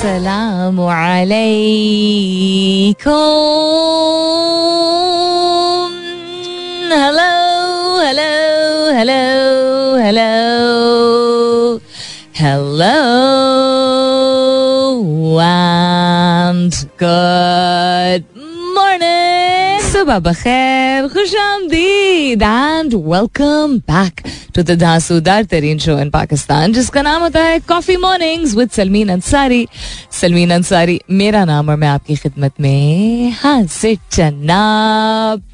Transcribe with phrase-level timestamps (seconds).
[0.00, 1.60] अस्सलाम वालेकुम
[6.92, 7.28] hello
[8.04, 8.30] hello
[8.96, 9.20] hello
[10.00, 10.30] hello
[12.40, 12.94] hello
[16.60, 18.29] and good morning
[26.10, 29.66] Pakistan जिसका नाम होता है coffee mornings with Salmeen Ansari
[30.20, 34.60] Salmeen Ansari मेरा नाम और मैं आपकी खिदमत में हाजिर चन्ना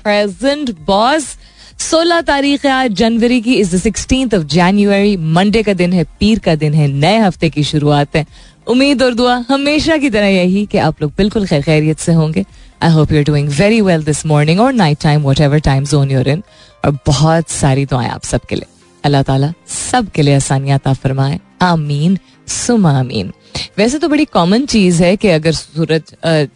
[0.02, 1.36] प्रेजेंट बॉस
[1.80, 6.04] सोलह तारीख है आज जनवरी की is the sixteen of January Monday का दिन है
[6.20, 8.26] पीर का दिन है नए हफ़्ते की शुरुआत है
[8.68, 12.44] उम्मीद और दुआ हमेशा की तरह यही कि आप लोग बिल्कुल खैर खैरियत से होंगे
[12.82, 16.10] I hope you are doing very well this morning और night time whatever time zone
[16.10, 16.42] you're in
[16.84, 18.66] और बहुत सारी दुआएँ आप सबके लिए।
[19.04, 23.32] अल्लाह ताला सबके लिए आसानियात फरमाए। आमीन, सुमा आमीन।
[23.78, 26.14] वैसे तो बड़ी कॉमन चीज़ है कि अगर सूरज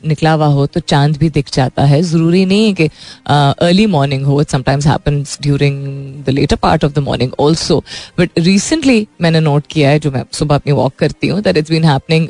[0.08, 2.88] निकला हुआ हो तो चाँद भी दिख जाता है। ज़रूरी नहीं है कि
[3.26, 5.78] अर्ली मॉर्निंग हो। It sometimes happens during
[6.24, 7.82] the later part of the morning also
[8.18, 11.70] but recently मैंने नोट किया है, जो मैं सुबह अपनी वॉक करती हूँ that it's
[11.70, 12.28] been happening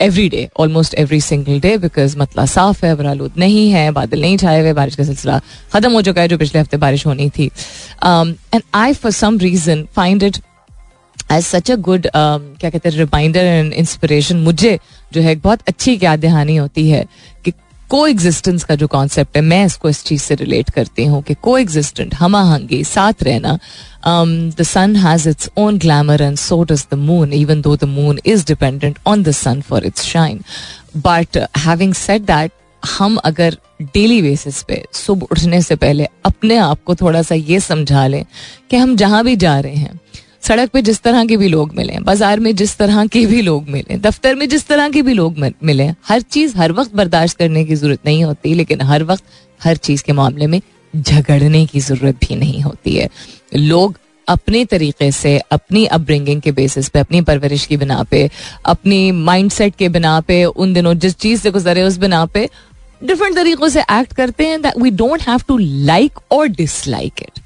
[0.00, 4.36] every day almost every single day because मतला साफ़ है बरालूद नहीं है बादल नहीं
[4.38, 5.40] छाए हुए बारिश का सिलसिला
[5.72, 7.46] खत्म हो चुका है जो पिछले हफ़्ते बारिश होनी थी
[8.04, 10.38] and I for some reason find it
[11.32, 14.78] as such a good क्या कहते हैं रिमाइंडर एंड इंस्पिरेशन मुझे
[15.12, 17.04] जो है बहुत अच्छी याद दहानी होती है
[17.44, 17.52] कि
[17.90, 21.34] को एग्जिस्टेंस का जो कॉन्सेप्ट है मैं इसको इस चीज़ से रिलेट करती हूँ कि
[21.42, 23.58] को एग्जिस्टेंट हम आहंगी साथ रहना
[24.58, 28.18] the sun has its own glamour and so does the moon even though the moon
[28.26, 30.42] is dependent on the sun for its shine
[30.96, 36.82] but having set that हम अगर डेली बेसिस पे सुबह उठने से पहले अपने आप
[36.84, 38.24] को थोड़ा सा ये समझा लें
[38.70, 40.00] कि हम जहाँ भी जा रहे हैं,
[40.42, 43.68] सड़क पे जिस तरह के भी लोग मिले, बाज़ार में जिस तरह के भी लोग
[43.68, 47.64] मिले, दफ्तर में जिस तरह के भी लोग मिले, हर चीज़ हर वक्त बर्दाश्त करने
[47.64, 49.24] की ज़रूरत नहीं होती, लेकिन हर वक्त
[49.60, 50.60] हर चीज़ के मामले में
[50.94, 53.08] झगड़ने की ज़रूरत भी नहीं होती है।
[53.56, 53.98] लोग
[54.28, 58.28] अपने तरीके से, अपनी अपब्रिंगिंग के बेसिस पे, अपनी परवरिश की बिना पे,
[58.64, 62.48] अपनी माइंडसेट के बिना पे, उन दिनों जिस चीज़ से गुजरे उस बिना पे
[63.04, 67.40] डिफरेंट तरीकों से एक्ट करते हैं that we don't have to like और dislike it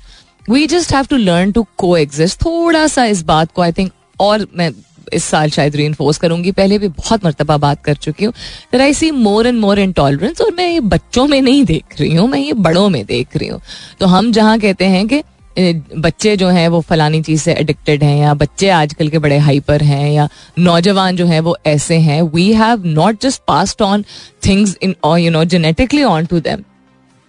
[0.50, 4.46] we just have to learn to coexist थोड़ा सा इस बात को आई थिंक और
[4.56, 4.70] मैं
[5.12, 8.32] इस साल शायद री करूँगी। पहले भी बहुत मरतबा बात कर चुकी हूँ।
[8.72, 12.14] That I see more and more intolerance और मैं ये बच्चों में नहीं देख रही
[12.14, 13.60] हूँ, मैं ये बड़ों में देख रही हूँ।
[14.00, 15.22] तो हम जहाँ कहते हैं कि
[15.58, 19.82] बच्चे जो हैं, वो फलानी चीज़ से एडिक्टेड हैं या बच्चे आजकल के बड़े हाइपर
[19.82, 24.04] हैं या नौजवान जो हैं, वो ऐसे हैं। We have not just passed on
[24.46, 26.62] things in you know genetically on to them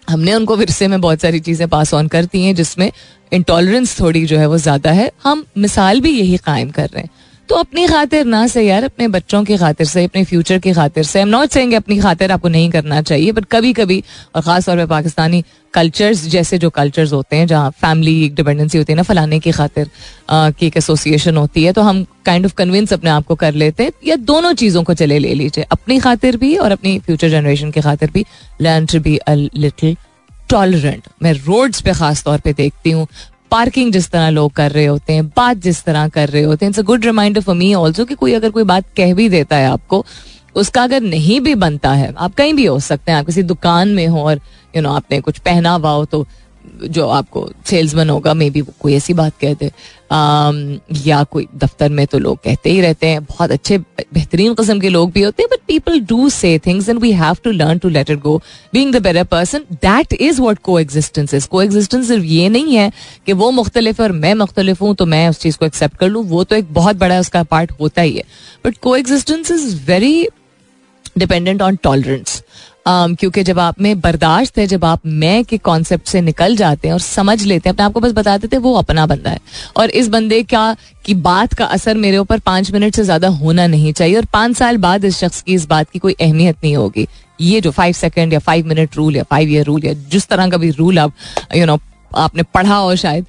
[0.08, 2.92] हमने उनको विरसे में बहुत सारी चीज़ें पास ऑन करती हैं, जिसमें
[3.32, 7.10] इंटॉलरेंस थोड़ी जो है वो ज़्यादा है। हम मिसाल भी यही कायम कर रहे हैं।
[7.50, 11.04] तो अपनी खातिर ना से यार, अपने बच्चों की खातिर से अपने फ्यूचर की खातिर
[11.04, 14.04] से हम नॉट सेंगे अपनी खातिर आपको नहीं करना चाहिए बट कभी कभी
[14.36, 15.44] और खास तौर पर पाकिस्तानी
[15.74, 19.52] कल्चर्स जैसे जो कल्चर्स होते हैं, जहाँ फैमिली एक डिपेंडेंसी होती है ना, फलाने की
[19.52, 19.90] खातिर
[20.32, 23.84] की एक एसोसिएशन होती है तो हम काइंड ऑफ़ कन्विंस अपने आप को कर लेते
[23.84, 27.72] हैं, या दोनों चीज़ों को चले ले लीजिए। अपनी खातिर भी और अपनी फ्यूचर जनरेशन
[27.72, 28.26] की खातिर भी
[28.62, 29.96] learn to be a little
[30.50, 33.08] tolerant मैं रोड्स पे खास तौर पे देखती हूँ
[33.54, 36.70] पार्किंग जिस तरह लोग कर रहे होते हैं बात जिस तरह कर रहे होते हैं
[36.70, 39.56] it's a good reminder for me also कि कोई अगर कोई बात कह भी देता
[39.56, 40.06] है आपको
[40.56, 43.90] उसका अगर नहीं भी बनता है आप कहीं भी हो सकते हैं आप किसी दुकान
[43.90, 44.40] में हो और यू
[44.74, 46.26] you नो know, आपने कुछ पहना हुआ हो तो
[46.84, 49.72] जो आपको सेल्समैन होगा मे बी वो कोई ऐसी बात कह दे
[51.06, 54.90] या कोई दफ्तर में तो लोग कहते ही रहते हैं, बहुत अच्छे, बेहतरीन किस्म के
[54.90, 57.90] लोग भी होते हैं but people do say things and we have to learn to
[57.90, 58.38] let it go
[58.74, 62.92] being the better person that is what coexistence is coexistence सिर्फ़ ये नहीं है
[63.26, 66.10] कि वो मुख्तलिफ़ है और मैं मुख्तलिफ़ हूँ तो मैं उस चीज़ को एक्सेप्ट कर
[66.10, 68.24] लूँ। वो तो एक बहुत बड़ा उसका पार्ट होता ही है।
[68.66, 70.28] But coexistence is very
[71.18, 72.42] dependent on tolerance
[72.86, 76.88] Um, क्योंकि जब आप में बर्दाश्त है जब आप मैं के कॉन्सेप्ट से निकल जाते
[76.88, 79.40] हैं और समझ लेते हैं अपने आपको बस बता देते हैं वो अपना बंदा है।
[79.78, 83.68] और इस बंदे का की बात का असर मेरे ऊपर पाँच मिनट से ज़्यादा होना
[83.68, 86.76] नहीं चाहिए और पाँच साल बाद इस शख्स की इस बात की कोई अहमियत नहीं
[86.76, 87.08] होगी।
[87.42, 90.50] ये जो फाइव सेकेंड या फाइव मिनट रूल या फाइव ईयर रूल या जिस तरह
[90.50, 91.14] का भी रूल आप
[91.56, 93.26] यू you नो know, आपने पढ़ा हो शायद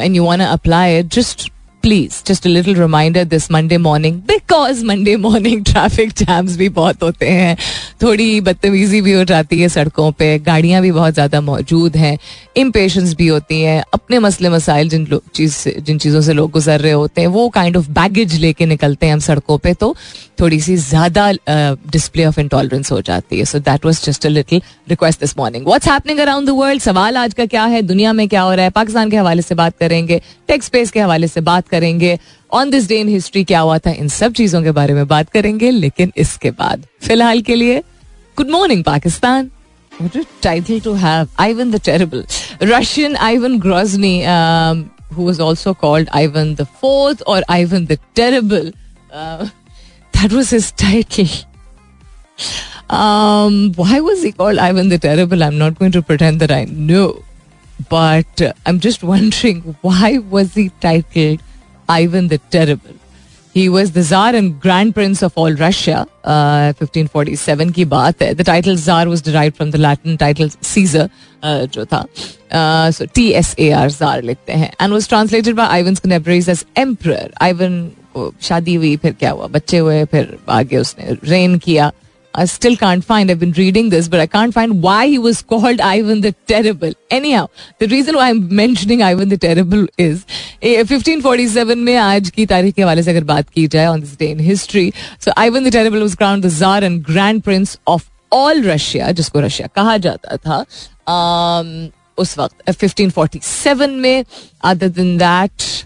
[0.00, 1.50] and you want apply just
[1.84, 7.28] please just little reminder this Monday morning because Monday morning traffic jams भी बहुत होते
[7.28, 7.56] हैं।
[8.02, 12.16] थोड़ी बदतमीजी भी हो जाती है सड़कों पे, गाड़ियाँ भी बहुत ज़्यादा मौजूद हैं
[12.56, 16.92] इम्पेशंस भी होती हैं, अपने मसले मसाइल जिन चीज़, जिन चीज़ों से लोग गुजर रहे
[16.92, 19.94] होते हैं, वो काइंड ऑफ़ बैगेज लेके निकलते हैं हम सड़कों पर तो
[20.40, 21.30] थोड़ी सी ज़्यादा
[21.92, 25.66] डिस्प्ले ऑफ़ इंटॉलरेंस हो जाती है। So that was just a little request this morning
[25.66, 27.82] what's happening around the world सवाल आज का क्या है?
[27.82, 28.70] दुनिया में क्या हो रहा है?
[28.72, 32.18] पाकिस्तान के हवाले से बात करेंगे टेक्स स्पेस के हवाले से बात करेंगे
[32.60, 35.30] on this day in history क्या हुआ था इन सब चीज़ों के बारे में बात
[35.30, 37.82] करेंगे लेकिन इसके बाद फ़िलहाल के लिए
[38.36, 39.50] good morning Pakistan
[40.40, 41.28] title to have.
[41.38, 42.24] Ivan the Terrible.
[42.60, 43.60] Russian Ivan
[44.26, 48.72] um, who was also called Ivan the Fourth or Ivan the Terrible.
[49.12, 49.48] Uh,
[50.12, 51.28] that was his title.
[52.90, 55.42] Um, why was he called Ivan the Terrible?
[55.42, 57.22] I'm not going to pretend that I know.
[57.88, 61.40] But uh, I'm just wondering why was he titled
[61.88, 62.94] Ivan the Terrible?
[63.54, 66.06] He was the Tsar and Grand Prince of all Russia.
[66.24, 68.34] Uh, 1547 की बात है.
[68.36, 71.08] The title Tsar was derived from the Latin title Caesar,
[71.42, 72.06] uh, जो था.
[72.50, 74.72] Uh, so T S A R Tsar लिखते हैं.
[74.80, 77.28] And was translated by Ivan's contemporaries as Emperor.
[77.40, 81.90] Ivan को शादी हुई फिर क्या हुआ बच्चे हुए फिर आगे उसने रेन किया
[82.35, 83.31] I still can't find.
[83.31, 86.93] I've been reading this, but I can't find why he was called Ivan the Terrible.
[87.09, 87.49] Anyhow,
[87.79, 90.25] the reason why I'm mentioning Ivan the Terrible is
[90.61, 94.29] 1547 में आज की तारीख के हवाले से अगर बात की जाए on this day
[94.31, 98.61] in history, so Ivan the Terrible was crowned the Tsar and Grand Prince of all
[98.61, 100.65] Russia, जिसको रशिया कहा जाता था
[101.07, 104.25] um, उस वक्त 1547 में
[104.63, 105.85] other than that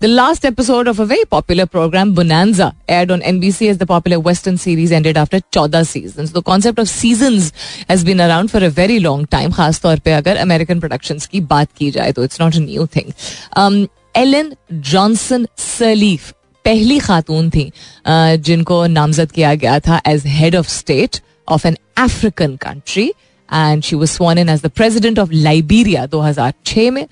[0.00, 4.18] The last episode of a very popular program, Bonanza, aired on NBC as the popular
[4.20, 6.32] Western series ended after 14 seasons.
[6.32, 7.52] The concept of seasons
[7.88, 11.40] has been around for a very long time, खास तौर पे अगर American productions की
[11.40, 13.14] बात की जाए तो it's not a new thing.
[13.56, 14.52] Um, Ellen
[14.92, 16.32] Johnson Sirleaf
[16.64, 17.70] पहली खातून थी
[18.06, 23.12] uh, जिनको नामजद किया गया था as head of state of an African country
[23.51, 27.07] and she was sworn in as the president of Liberia 2006 में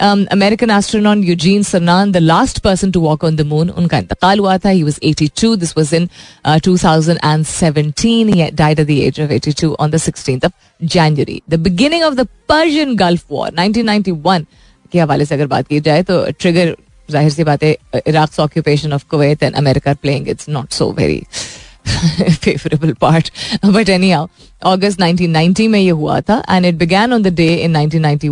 [0.00, 4.38] um, American astronaut Eugene Cernan the last person to walk on the moon उनका इंतकाल
[4.38, 6.08] हुआ था he was 82 this was in
[6.44, 10.52] uh, 2017 he died at the age of 82 on the 16th of
[10.96, 14.46] January the beginning of the Persian Gulf War 1991
[14.92, 16.74] के हवाले से अगर बात की जाए तो ट्रिगर
[17.10, 21.22] ज़ाहिर सी बात है Iraq occupation of Kuwait and America playing it's not so very
[22.02, 23.30] favourable part
[23.64, 24.26] but anyhow
[24.64, 28.28] August nineteen में ये हुआ था and it began on the day in nineteen ninety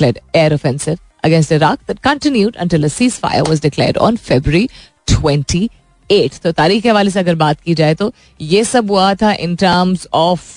[0.00, 4.68] led air offensive against Iraq that continued until cease fire was declare on February
[5.06, 5.68] twenty
[6.10, 9.32] eight तो तारीख के हवाले से अगर बात की जाए तो ये सब हुआ था
[9.32, 10.48] in terms of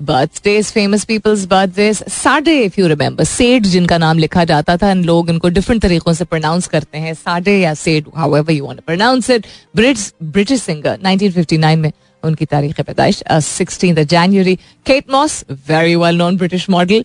[0.00, 5.04] birthdays famous peoples birthdays Sade if you remember Sade जिनका नाम लिखा जाता था एंड
[5.04, 9.30] लोग इनको डिफरेंट तरीकों से प्रोनाउंस करते हैं साडे या Sade however you want pronounce
[9.30, 9.46] it
[9.76, 11.90] British British singer 1959 में
[12.22, 14.54] उनकी तारीख पैदाइश sixteen January
[14.86, 17.04] Kate Moss very well known British model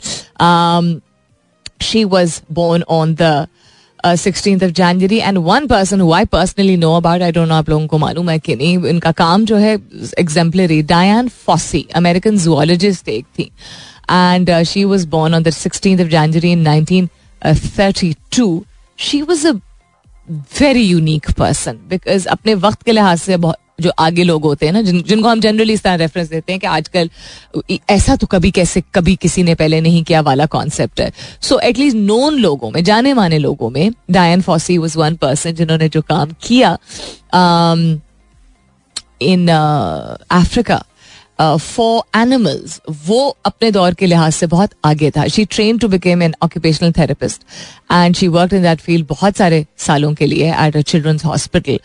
[1.82, 3.48] she was born on the
[4.06, 7.88] sixteen of January and one person I personally know about I don't know आप लोगों
[7.88, 9.74] को मालूम है कि नहीं इनका काम जो है
[10.20, 13.50] एग्जाम्पलरी डायन फॉसी अमेरिकन जूलॉजिस्ट एक थी.
[14.12, 17.10] And she was born on the sixteen of January in nineteen
[17.78, 18.64] thirty two
[19.00, 19.52] she was a
[20.60, 24.74] very unique person because अपने वक्त के लिहाज से बहुत जो आगे लोग होते हैं
[24.74, 27.10] ना जिन, जिनको हम जनरली इस तरह रेफरेंस देते हैं कि आजकल
[27.90, 31.12] ऐसा तो कभी कैसे कभी किसी ने पहले नहीं किया वाला कॉन्सेप्ट है।
[31.42, 35.90] सो एटलीस्ट नोन लोगों में जाने माने लोगों में डायन फॉसी वॉज़ वन पर्सन जिन्होंने
[35.90, 36.78] जो काम किया
[39.22, 40.84] इन अफ्रीका
[41.42, 46.24] फॉर एनिमल्स वो अपने दौर के लिहाज से बहुत आगे था। She train to became
[46.24, 47.42] an occupational therapist
[47.92, 51.80] and she work in that field बहुत सारे सालों के लिए एट अ चिल्ड्रंस हॉस्पिटल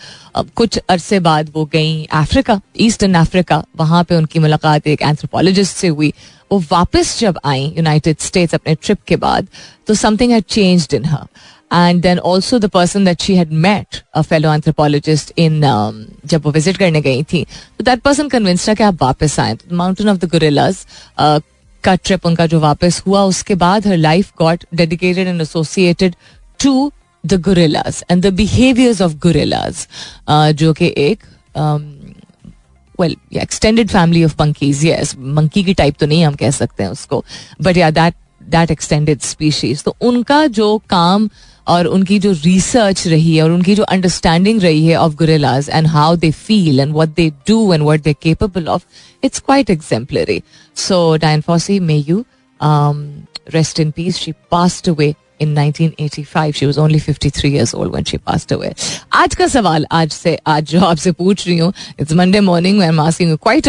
[0.57, 5.89] कुछ अरसे बाद वो गई अफ्रीका ईस्टर्न अफ्रीका वहाँ पे उनकी मुलाकात एक एंथ्रोपोलॉजिस्ट से
[5.89, 6.13] हुई।
[6.53, 9.49] वो वापस जब आई यूनाइटेड स्टेट्स अपने ट्रिप के बाद
[9.87, 11.27] तो something had changed in her
[11.73, 15.61] and then also the person that she had met a fellow anthropologist in
[16.27, 17.45] जब वो विज़िट करने गई थी
[17.79, 20.85] तो दैट पर्सन कन्विंस था कि आप वापस आए। माउंटेन ऑफ़ द गुरिल्लाज
[21.85, 26.15] का ट्रिप उनका जो वापस हुआ, उसके बाद her life got dedicated and associated
[26.63, 26.93] to
[27.27, 29.87] the gorillas and the behaviours of gorillas
[30.55, 31.25] जो कि एक
[33.01, 36.91] well extended family of monkeys yes monkey की टाइप तो नहीं हम कह सकते हैं
[36.91, 37.25] उसको
[37.63, 38.15] बट या दैट
[38.49, 41.29] दैट एक्सटेंडेड स्पीशीज तो उनका जो काम
[41.69, 45.87] और उनकी जो रिसर्च रही है और उनकी जो अंडरस्टैंडिंग रही है of gorillas and
[45.87, 48.85] how they feel and what they do and what they capable of
[49.25, 50.43] it's quite exemplary
[50.89, 52.25] so Dian Fossey may you
[53.55, 58.07] rest in peace she passed away in 1985 she was only 53 years old when
[58.11, 58.71] she passed away.
[59.13, 62.89] आज का सवाल आज से, आज जो आपसे पूछ रही हूँ it's Monday morning I
[62.89, 63.69] am asking quite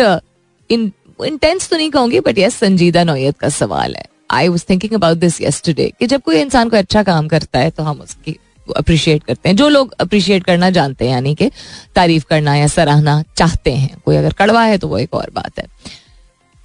[0.70, 5.18] intense तो नहीं कहूँगी बट यस संजीदा नौयत का सवाल है। I was thinking about
[5.18, 8.36] this yesterday कि जब कोई इंसान को अच्छा काम करता है तो हम उसकी
[8.68, 11.50] अप्रिशिएट करते हैं। जो लोग अप्रिशिएट करना जानते हैं, यानी कि
[11.96, 15.60] तारीफ़ करना या सराहना चाहते हैं, कोई अगर कड़वा है तो वो एक और बात
[15.60, 15.66] है।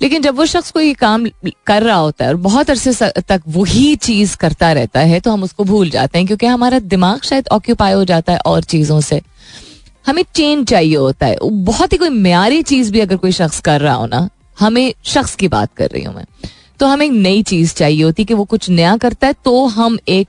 [0.00, 1.26] लेकिन जब वो शख्स कोई काम
[1.66, 5.42] कर रहा होता है और बहुत अरसे तक वही चीज़ करता रहता है तो हम
[5.42, 9.20] उसको भूल जाते हैं, क्योंकि हमारा दिमाग शायद ऑक्यूपाई हो जाता है और चीज़ों से।
[10.06, 13.80] हमें चेंज चाहिए होता है। बहुत ही कोई म्यारी चीज़ भी अगर कोई शख्स कर
[13.80, 14.28] रहा हो ना,
[14.58, 16.24] हमें शख्स की बात कर रही हूँ मैं।
[16.80, 19.98] तो हमें एक नई चीज़ चाहिए होती कि वो कुछ नया करता है तो हम
[20.08, 20.28] एक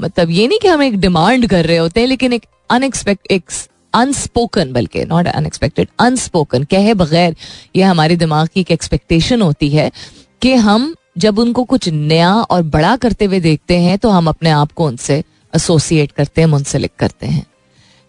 [0.00, 3.50] मतलब ये नहीं कि हम एक डिमांड कर रहे होते हैं, लेकिन एक अनएक्सपेक्ट एक
[3.94, 7.36] अनस्पोकन बल्कि नॉट अनएक्सपेक्टेड अनस्पोकन कहे बगैर
[7.76, 9.90] ये हमारे दिमाग की एक एक्सपेक्टेशन होती है
[10.42, 14.50] कि हम जब उनको कुछ नया और बड़ा करते हुए देखते हैं तो हम अपने
[14.50, 15.22] आप को उनसे
[15.54, 17.46] एसोसिएट करते हैं, मुंसलिक करते हैं।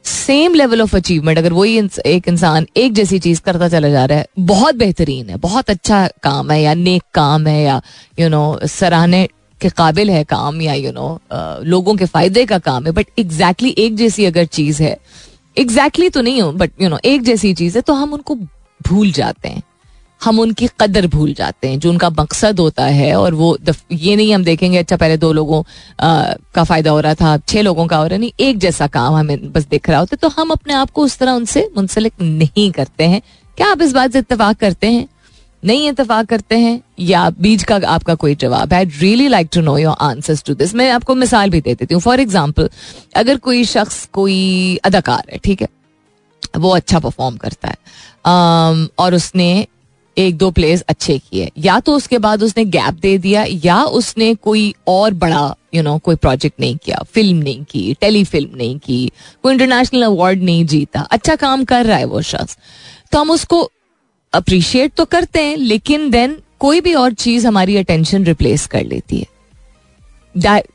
[0.05, 4.17] सेम लेवल ऑफ़ अचीवमेंट अगर वही एक इंसान एक जैसी चीज़ करता चला जा रहा
[4.17, 7.81] है, बहुत बेहतरीन है, बहुत अच्छा काम है या नेक काम है या
[8.19, 9.27] यू नो सराहने
[9.61, 11.19] के काबिल है काम या यू नो
[11.63, 14.97] लोगों के फ़ायदे का काम है बट एग्जैक्टली exactly एक जैसी अगर चीज़ है
[15.57, 18.35] एग्जैक्टली exactly तो नहीं हो बट यू नो एक जैसी चीज़ है तो हम उनको
[18.87, 19.61] भूल जाते हैं।
[20.23, 23.57] हम उनकी कदर भूल जाते हैं जो उनका मकसद होता है और वो
[23.91, 25.61] ये नहीं हम देखेंगे अच्छा पहले दो लोगों
[25.99, 29.15] आ, का फ़ायदा हो रहा था छह लोगों का हो रहा नहीं एक जैसा काम
[29.15, 32.13] हमें बस दिख रहा होता है तो हम अपने आप को उस तरह उनसे मुंसलिक
[32.21, 33.21] नहीं करते हैं।
[33.57, 35.07] क्या आप इस बात से इतफाक करते हैं?
[35.63, 36.81] नहीं इतफाक करते हैं?
[36.99, 38.83] या बीच का आपका कोई जवाब है?
[38.99, 42.01] Really like to know your answers to this मैं आपको मिसाल भी दे देती हूँ।
[42.01, 42.69] फॉर एग्ज़ाम्पल
[43.15, 45.67] अगर कोई शख्स कोई अदाकार है ठीक है
[46.57, 49.67] वो अच्छा परफॉर्म करता है um, और उसने
[50.17, 54.33] एक दो प्लेस अच्छे किए। या तो उसके बाद उसने गैप दे दिया या उसने
[54.35, 58.23] कोई और बड़ा यू you नो know, कोई प्रोजेक्ट नहीं किया। फ़िल्म नहीं की टेली
[58.23, 59.11] फ़िल्म नहीं की
[59.43, 62.57] कोई इंटरनेशनल अवार्ड नहीं जीता। अच्छा काम कर रहा है वो शख्स।
[63.11, 63.71] तो हम उसको
[64.33, 69.17] अप्रिशिएट तो करते हैं लेकिन देन कोई भी और चीज़ हमारी अटेंशन रिप्लेस कर लेती
[69.17, 69.25] है।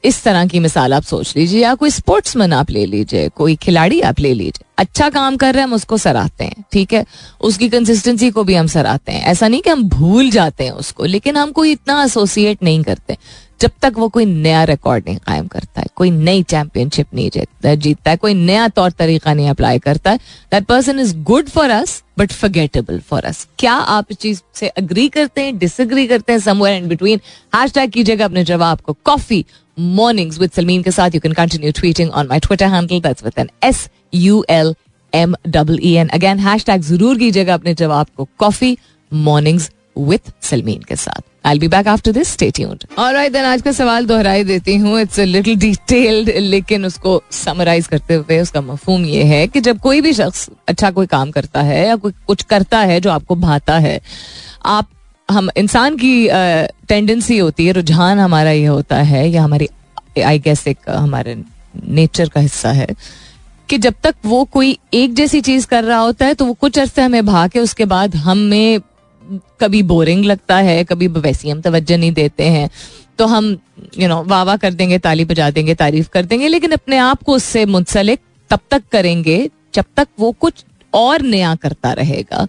[0.05, 4.01] इस तरह की मिसाल आप सोच लीजिए, या कोई स्पोर्ट्समैन आप ले लीजिए, कोई खिलाड़ी
[4.01, 7.05] आप ले लीजिए। अच्छा काम कर रहे हैं, हम उसको सराहते हैं, ठीक है?
[7.41, 11.05] उसकी कंसिस्टेंसी को भी हम सराहते हैं। ऐसा नहीं कि हम भूल जाते हैं उसको,
[11.05, 13.17] लेकिन हम कोई इतना एसोसिएट नहीं करते।
[13.61, 17.31] जब तक वो कोई नया रिकॉर्ड नहीं कायम करता है, कोई नई चैंपियनशिप नहीं
[17.77, 20.19] जीतता है, कोई नया तौर तरीका नहीं अप्लाई करता है
[20.53, 24.69] that person is good for us but forgettable for us क्या आप इस चीज़ से
[24.69, 27.21] अग्री करते हैं डिसअग्री करते हैं somewhere in between
[27.55, 28.97] hashtag कीजिएगा अपने जवाब को.
[29.05, 29.45] कॉफ़ी
[29.79, 31.15] मॉर्निंग्स विद सलमीन के साथ.
[31.15, 34.75] You can continue tweeting on my Twitter handle that's with N S U L
[35.13, 38.29] M double E N again hashtag ज़रूर कीजिएगा अपने जवाब को.
[38.39, 38.77] कॉफ़ी
[39.13, 41.21] मॉर्निंग्स विथ सलमीन के साथ.
[41.49, 44.99] I be back after this stay tuned alright then आज का सवाल दोहराई देती हूँ.
[45.01, 49.79] इट्स अ लिटिल डिटेल्ड लेकिन उसको समराइज करते हुए उसका मफहूम ये है कि जब
[49.81, 53.37] कोई भी शख्स अच्छा कोई काम करता है या कोई कुछ करता है जो आपको
[53.37, 54.01] भाता है,
[54.67, 54.89] आप,
[55.29, 56.29] हम, इंसान की
[56.89, 59.69] टेंडेंसी होती है, रुझान हमारा ये होता है, या हमारी
[60.25, 61.37] आई गेस एक, हमारे
[61.87, 62.89] नेचर का हिस्सा है,
[63.69, 66.79] कि जब तक वो कोई एक जैसी चीज़ कर रहा होता है तो वो कुछ
[66.79, 68.81] अरसे हमें भा के उसके बाद हमें
[69.61, 72.69] कभी बोरिंग लगता है कभी वैसी हम तवज्जो नहीं देते हैं
[73.19, 73.57] तो हम
[73.99, 77.35] यू नो वाह कर देंगे ताली बजा देंगे तारीफ़ कर देंगे लेकिन अपने आप को
[77.35, 78.21] उससे मुंसलिक
[78.51, 79.39] तब तक करेंगे
[79.75, 82.47] जब तक वो कुछ और नया करता रहेगा।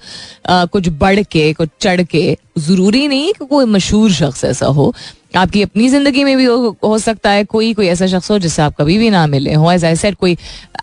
[0.47, 4.93] आ, कुछ बढ़ के कुछ चढ़ के ज़रूरी नहीं कि कोई मशहूर शख्स ऐसा हो।
[5.35, 8.61] आपकी अपनी ज़िंदगी में भी हो, हो सकता है कोई कोई ऐसा शख्स हो जिससे
[8.61, 10.37] आप कभी भी ना मिले हो। एज आई सेड कोई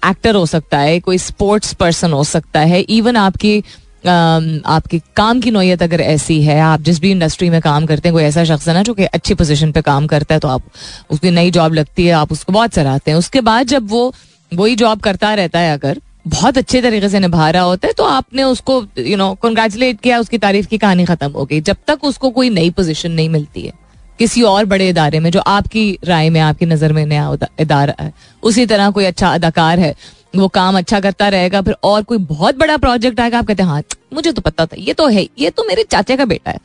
[0.06, 3.62] एक्टर हो सकता है कोई स्पोर्ट्स पर्सन हो सकता है इवन आपकी
[4.08, 8.14] आपकी काम की नोयत अगर ऐसी है, आप जिस भी इंडस्ट्री में काम करते हैं,
[8.14, 10.62] कोई ऐसा शख्स है ना जो कि अच्छी पोजीशन पे काम करता है तो आप
[11.10, 14.12] उसकी नई जॉब लगती है, आप उसको बहुत सराहते हैं। उसके बाद जब वो,
[14.52, 18.04] वही जॉब करता रहता है अगर, बहुत अच्छे तरीके से निभा रहा होता है तो
[18.04, 22.04] आपने उसको यू नो कंग्रेचुलेट किया, उसकी तारीफ़ की, कहानी खत्म हो गई। जब तक
[22.04, 23.72] उसको कोई नई पोजीशन नहीं मिलती है,
[24.18, 28.12] किसी और बड़े इदारे में, जो आपकी राय में, आपकी नज़र में नया इदारा है,
[28.42, 29.94] उसी तरह कोई अच्छा अदाकार है
[30.36, 33.70] वो काम अच्छा करता रहेगा, फिर और कोई बहुत बड़ा प्रोजेक्ट आएगा, आप कहते हैं
[33.70, 33.82] हाँ
[34.14, 36.58] मुझे तो पता था, ये तो है, ये तो मेरे चाचे का बेटा है।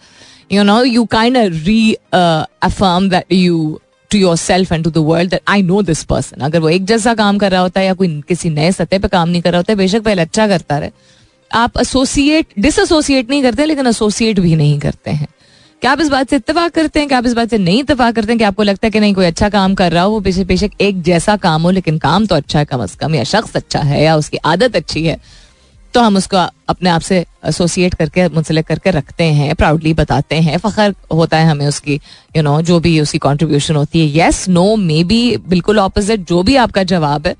[0.52, 1.38] You know you kind
[2.14, 3.80] reaffirm that you
[4.12, 7.14] to yourself and to the world that I know this person अगर वो एक जैसा
[7.16, 9.60] काम कर रहा होता है या कोई किसी नए सतह पर काम नहीं कर रहा
[9.60, 10.92] होता है, बेशक पहले अच्छा करता रहे।
[11.52, 15.28] आप एसोसिएट डिसोसिएट नहीं करते, लेकिन एसोसिएट भी नहीं करते हैं।
[15.82, 17.08] क्या आप इस बात से इतफाक करते हैं?
[17.08, 19.14] क्या आप इस बात से नहीं इतफाक करते हैं कि आपको लगता है कि नहीं,
[19.14, 20.12] कोई अच्छा काम कर रहा हो?
[20.12, 23.16] वो बेशक बेशक एक जैसा काम हो, लेकिन काम तो अच्छा है कम अज कम,
[23.16, 25.20] या शख्स अच्छा है, या उसकी आदत अच्छी है
[25.94, 26.38] तो हम उसको
[26.70, 31.48] अपने आप से एसोसिएट करके, मुंसलिक करके रखते हैं प्राउडली बताते हैं। फखर होता है
[31.48, 32.00] हमें उसकी
[32.38, 36.44] यू नो जो भी उसकी कॉन्ट्रीब्यूशन होती है। येस नो मे बी बिल्कुल ऑपोजिट जो
[36.44, 37.36] भी आपका जवाब है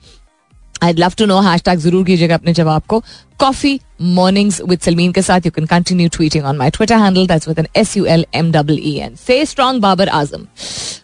[0.84, 3.04] I love to know hashtag ज़रूर कीजिएगा अपने जवाब को
[3.40, 7.48] कॉफ़ी मॉर्निंग्स विद सलमीन के साथ you can continue tweeting on my Twitter handle that's
[7.48, 10.46] with N S U L M double E N से स्ट्रॉन्ग बाबर आज़म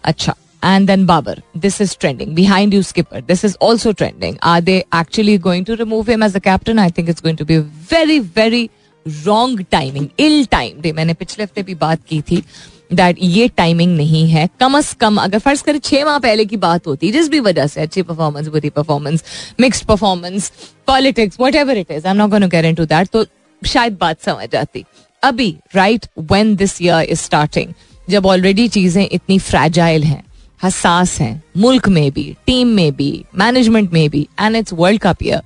[0.04, 1.34] अच्छा and then Babar.
[1.56, 2.34] This is trending.
[2.34, 3.20] Behind you, skipper.
[3.22, 4.40] This is also trending.
[4.44, 6.80] Are they actually going to remove him as a captain?
[6.80, 7.60] I think it's going to be
[7.94, 8.70] very, very
[9.06, 12.44] wrong timing ill time मैंने पिछले हफ़्ते भी बात की थी
[12.92, 16.58] that ये timing नहीं है। कम अज कम अगर फ़र्ज़ करें छह माह पहले की
[16.58, 19.24] बात होती, जिस भी वजह से अच्छी परफॉर्मेंस बुरी performance
[19.60, 20.52] mixed performance
[20.88, 23.26] politics whatever it is I not going to that तो
[23.62, 24.86] शायद बात समझ आती।
[25.24, 27.74] अभी right when this year is starting
[28.08, 30.24] जब ऑलरेडी चीज़ें इतनी फ्रेजाइल हैं,
[30.62, 35.24] हसास हैं, मुल्क में भी टीम में भी मैनेजमेंट में भी and it's world cup
[35.24, 35.42] year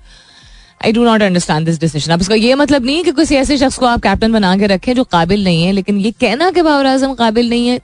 [0.86, 3.58] I do not understand this decision अब इसका ये मतलब नहीं है कि किसी ऐसे
[3.58, 6.62] शख्स को आप कैप्टन बना के रखें जो काबिल नहीं है, लेकिन ये कहना कि
[6.62, 7.80] बाबर आज़म काबिल नहीं है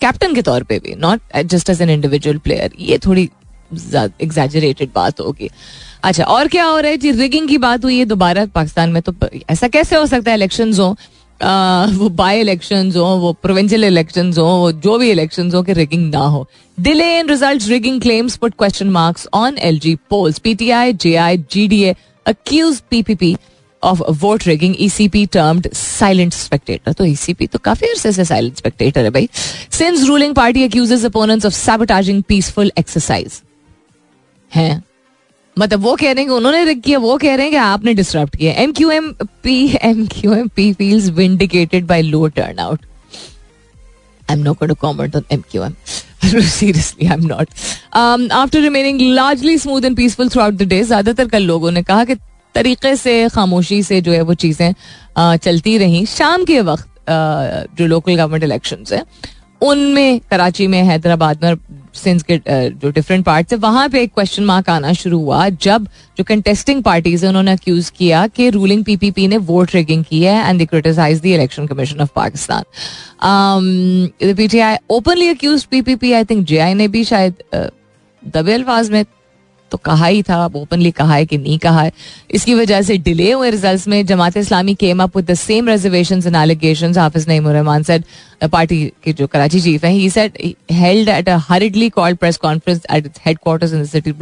[0.00, 3.28] कैप्टन के तौर पे भी not just as an individual player ये थोड़ी
[3.72, 5.50] एग्जेजरेटेड बात होगी।
[6.04, 6.96] अच्छा और क्या हो रहा है?
[6.96, 9.14] जी रिगिंग की बात हुई है दोबारा पाकिस्तान में तो
[9.50, 10.36] ऐसा कैसे हो सकता है?
[10.36, 10.96] इलेक्शन हो।
[11.42, 16.18] वो बाय इलेक्शन हो, वो प्रोविंशियल इलेक्शन हो जो भी इलेक्शन हो कि रिगिंग ना
[16.18, 16.46] हो.
[16.78, 21.38] Delay in result rigging claims put question marks on L G polls PTI J I
[21.52, 21.94] G D A
[22.26, 23.36] accuse PPP
[23.82, 29.04] of vote rigging ECP termed silent spectator तो ECP तो काफ़ी अरसे से साइलेंट स्पेक्टेटर
[29.04, 29.28] है भाई.
[29.72, 33.40] Since ruling party accuses opponents of sabotaging peaceful exercise
[34.52, 34.82] हैं?
[35.60, 38.28] मतलब वो कह रहे हैं उन्होंने रिक किया, वो कह रहे हैं कि आपने डिस्टर्ब
[38.30, 39.12] किया। M Q M
[39.42, 42.26] P M Q M P feels vindicated by low
[42.58, 42.80] turnout
[44.30, 45.74] I am not going comment on M Q M
[46.24, 47.48] seriously I am not
[48.32, 52.14] after remaining largely smooth and peaceful throughout the day ज़्यादातर कल लोगों ने कहा कि
[52.54, 54.72] तरीके से, खामोशी से जो है वो चीज़ें
[55.18, 56.88] चलती रही। शाम के वक्त
[57.78, 59.02] जो लोकल गवर्नमेंट इलेक्शन है,
[59.60, 61.54] उनमें कराची में, हैदराबाद में
[61.94, 65.86] सिंस के जो डिफरेंट पार्ट है, वहाँ पे एक क्वेश्चन मार्क आना शुरू हुआ, जब
[66.18, 70.48] जो कंटेस्टिंग पार्टीज़ है, उन्होंने अक्यूज किया कि रूलिंग पीपीपी ने वोट रिगिंग की है
[70.48, 72.64] and they criticise the election commission of Pakistan
[74.36, 77.42] PTI openly accuse PPP I think JI ने भी शायद
[78.22, 79.04] दबे अल्फाज में
[79.72, 81.92] तो कहा ही था अब ओपनली कहा है कि नहीं कहा है।
[82.30, 86.26] इसकी वजह से डिले हुए रिजल्ट्स में Jamaat Islami came up with the same reservations
[86.26, 88.04] and allegations Hafiz Naeem Rahman said
[88.52, 90.32] party के जो कराची चीफ हैं he said
[90.70, 94.12] held at a hurriedly called press conference at its headquarters in the city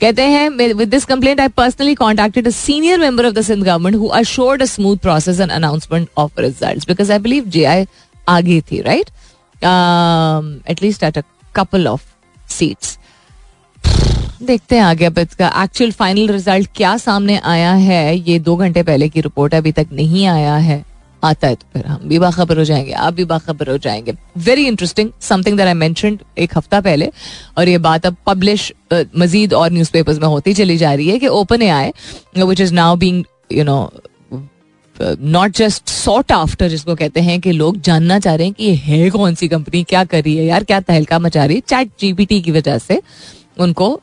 [0.00, 3.96] कहते हैं with this complaint I personally contacted a senior member of the Sindh government
[3.96, 7.86] who assured a smooth process and announcement of results because I believe JI
[8.28, 9.10] आगे थी right
[10.70, 11.22] at least at a
[11.54, 12.02] couple of
[12.48, 12.98] seats
[14.40, 18.82] देखते हैं आगे अब इसका actual final result क्या सामने आया है। ये दो घंटे
[18.82, 20.84] पहले की रिपोर्ट अभी तक नहीं आया है।
[21.22, 24.66] आता है तो फिर हम भी बाखबर हो जाएँगे, आप भी बाखबर हो जाएँगे। Very
[24.66, 27.10] interesting something that I mention एक हफ़्ता पहले।
[27.58, 31.26] और ये बात अब पब्लिश मजीद और न्यूज़पेपर्स में होती चली जा रही है कि
[31.70, 31.92] OpenAI
[32.38, 33.90] which is now being you know
[34.96, 38.74] not just sought after जिसको कहते हैं कि लोग जानना चाह रहे हैं कि ये
[38.76, 41.62] है कौन सी कंपनी क्या कर रही है यार, क्या तहलका मचा रही है?
[41.68, 43.00] चैट जीपीटी की वजह से।
[43.56, 44.00] उनको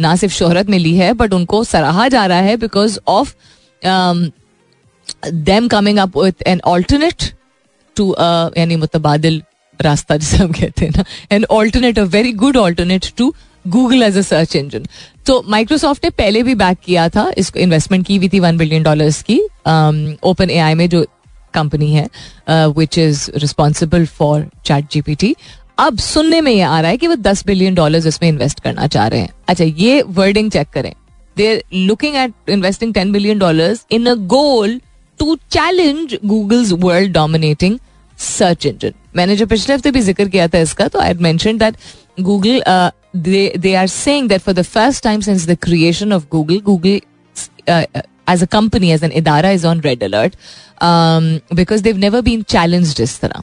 [0.00, 3.34] ना सिर्फ़ शोहरत मिली है बट उनको सराहा जा रहा है because of
[5.26, 7.32] them coming up with an alternate
[7.96, 8.14] to
[8.58, 9.42] यानी मुतबादल
[9.80, 13.34] रास्ता जिसे हम कहते हैं ना an alternate a very good alternate to
[13.68, 14.86] Google as a search engine
[15.26, 18.82] तो माइक्रोसॉफ्ट ने पहले भी बैक किया था, इसको इन्वेस्टमेंट की हुई थी वन बिलियन
[18.82, 19.38] डॉलर्स की
[20.30, 21.04] ओपन ए आई में जो
[21.54, 22.08] कंपनी है
[22.50, 24.46] which is responsible for
[24.92, 25.34] ChatGPT
[25.78, 28.86] अब सुनने में ये आ रहा है कि वो दस बिलियन डॉलर इसमें इन्वेस्ट करना
[28.86, 30.92] चाह रहे हैं। अच्छा ये वर्डिंग चेक करें।
[31.36, 34.80] They are looking at investing ten billion dollar in a goal
[35.20, 37.78] to challenge Google's world dominating
[38.18, 41.76] search engine मैंने जो पिछले हफ़्ते भी ज़िक्र किया था इसका तो I that
[42.20, 42.62] Google
[43.58, 47.00] they are saying that for the first time since the creation of Google Google
[48.28, 50.36] as a company as an इदारा is on red alert
[51.54, 53.42] because they've never been challenge इस तरह।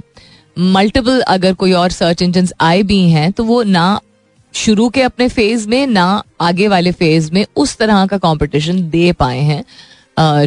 [0.57, 3.99] Multiple अगर कोई और search engine आए भी हैं तो वो ना
[4.53, 9.11] शुरू के अपने फ़ेज़ में, ना आगे वाले फ़ेज़ में उस तरह का कंपटीशन दे
[9.11, 9.63] पाए हैं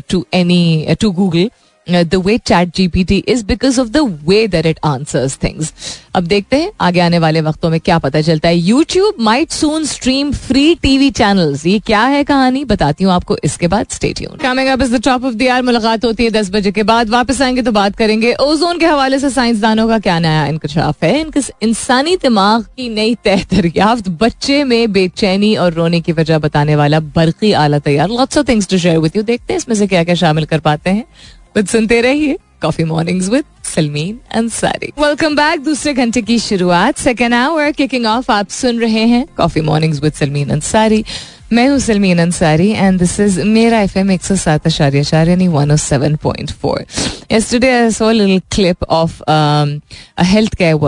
[0.01, 1.51] to any to Google
[1.89, 2.37] the way
[2.77, 5.73] ChatGPT is because of the way that it answers things
[6.15, 9.85] अब देखते हैं, आगे आने वाले वक्तों में क्या पता चलता है। YouTube might soon
[9.85, 12.65] stream free TV channels ये क्या है कहानी?
[12.65, 16.05] बताती हूँ आपको इसके बाद। State coming up is the top of the hour मुलाकात
[16.05, 19.31] होती है दस बजे के बाद। वापस आएँगे तो बात करेंगे ओजोन के हवाले से
[19.31, 21.21] साइंसदानों का। क्या नया इंकशाफ है?
[21.21, 26.77] इनके इंसानी दिमाग की नई तह दरियाफ्त बच्चे में बेचैनी और रोने की वजह बताने
[26.77, 29.87] वाला बरकी आला तैयार। Lots of things to share with you देखते हैं इसमें से
[29.87, 31.05] क्या क्या शामिल कर पाते हैं।
[31.57, 37.35] बट सुनते रहिए coffee mornings with Salmeen Ansari welcome back दूसरे घंटे की शुरुआत सेकेंड
[37.35, 41.05] आवर किकिंग ऑफ़ आप सुन रहे हैं coffee mornings with Salmeen Ansari
[41.53, 45.29] मैं हूँ Salmeen Ansari and this is मेरा एफ़ एम एक सौ सात आशार्य चार
[45.29, 46.85] यानी one O seven point four
[47.31, 49.83] yesterday I saw a little clip of um,
[50.17, 50.79] a healthcare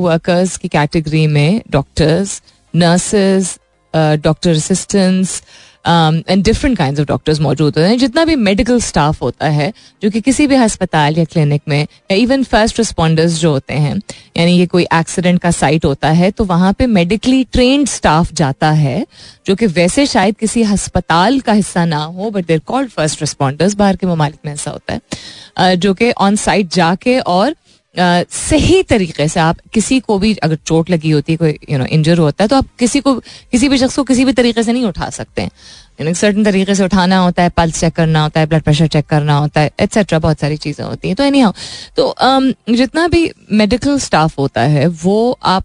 [0.00, 0.58] worker.
[0.58, 2.40] की कैटेगरी में doctors
[2.74, 3.58] nurses
[3.94, 5.42] doctor assistants
[5.86, 9.72] and different kind of doctors मौजूद होते हैं। जितना भी मेडिकल स्टाफ होता है,
[10.02, 14.00] जो कि किसी भी अस्पताल या क्लिनिक में, या इवन फ़र्स्ट रिस्पॉन्डर्स जो होते हैं,
[14.36, 18.70] यानी ये कोई एक्सीडेंट का साइट होता है तो वहाँ पे मेडिकली ट्रेंड स्टाफ जाता
[18.72, 19.06] है,
[19.46, 23.74] जो कि वैसे शायद किसी अस्पताल का हिस्सा ना हो but there called first responders
[23.74, 27.54] बाहर के ममालिक में ऐसा होता है। जो कि ऑन साइट जाके और
[27.98, 31.84] सही तरीके से आप किसी को भी अगर चोट लगी होती है कोई यू नो
[31.86, 33.14] इंजर होता है तो आप किसी को
[33.52, 36.84] किसी भी शख्स को किसी भी तरीके से नहीं उठा सकते हैं। सर्टन तरीके से
[36.84, 40.18] उठाना होता है पल्स चेक करना होता है ब्लड प्रेशर चेक करना होता है एट्सेट्रा
[40.18, 41.52] बहुत सारी चीज़ें होती हैं। तो एनी हाउ
[41.96, 45.64] तो um, जितना भी मेडिकल स्टाफ होता है वो आप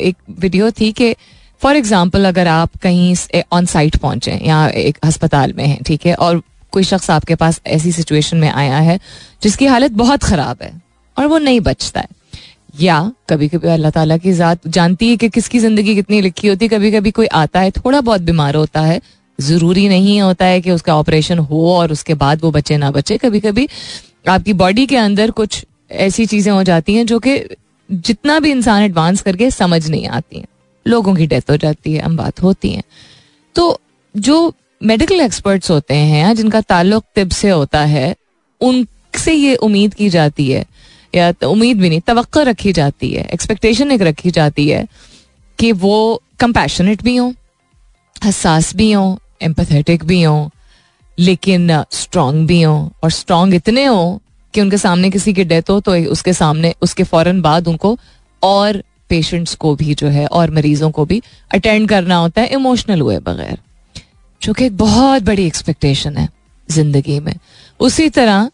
[0.00, 1.14] एक वीडियो थी कि
[1.62, 6.14] फॉर एग्ज़ाम्पल अगर आप कहीं ऑन साइट पहुँचे या एक अस्पताल में हैं ठीक है
[6.14, 6.42] और
[6.72, 8.98] कोई शख्स आपके पास ऐसी सिचुएशन में आया है
[9.42, 10.81] जिसकी हालत बहुत ख़राब है
[11.16, 12.20] और वो नहीं बचता है।
[12.80, 16.64] या कभी कभी अल्लाह ताला की ज़ात जानती है कि किसकी ज़िंदगी कितनी लिखी होती
[16.64, 19.00] है। कभी कभी कोई आता है, थोड़ा बहुत बीमार होता है,
[19.38, 23.16] ज़रूरी नहीं होता है कि उसका ऑपरेशन हो और उसके बाद वो बचे ना बचे।
[23.18, 23.68] कभी कभी
[24.28, 27.38] आपकी बॉडी के अंदर कुछ ऐसी चीज़ें हो जाती हैं जो कि
[27.90, 30.46] जितना भी इंसान एडवांस करके समझ नहीं आती हैं।
[30.86, 32.82] लोगों की डेथ हो जाती है, हम बात होती हैं।
[33.56, 33.78] तो
[34.14, 38.14] जो मेडिकल एक्सपर्ट्स होते हैं जिनका ताल्लुक तिब से होता है,
[38.60, 40.64] उनसे ये उम्मीद की जाती है
[41.14, 44.86] या तो उम्मीद भी नहीं तो रखी जाती है एक्सपेक्टेशन एक रखी जाती है
[45.58, 47.32] कि वो कंपैशनेट भी हों,
[48.24, 50.48] हसास भी हों एम्पथेटिक भी हों,
[51.18, 54.18] लेकिन स्ट्रांग भी हों और स्ट्रांग इतने हों
[54.54, 57.96] कि उनके सामने किसी की डेथ हो तो उसके सामने, उसके फ़ौरन बाद उनको
[58.42, 61.20] और पेशेंट्स को भी जो है, और मरीजों को भी
[61.50, 63.58] अटेंड करना होता है इमोशनल हुए बगैर।
[64.42, 66.28] जो कि एक बहुत बड़ी एक्सपेक्टेशन है
[66.68, 67.34] ज़िंदगी में।
[67.80, 68.50] उसी तरह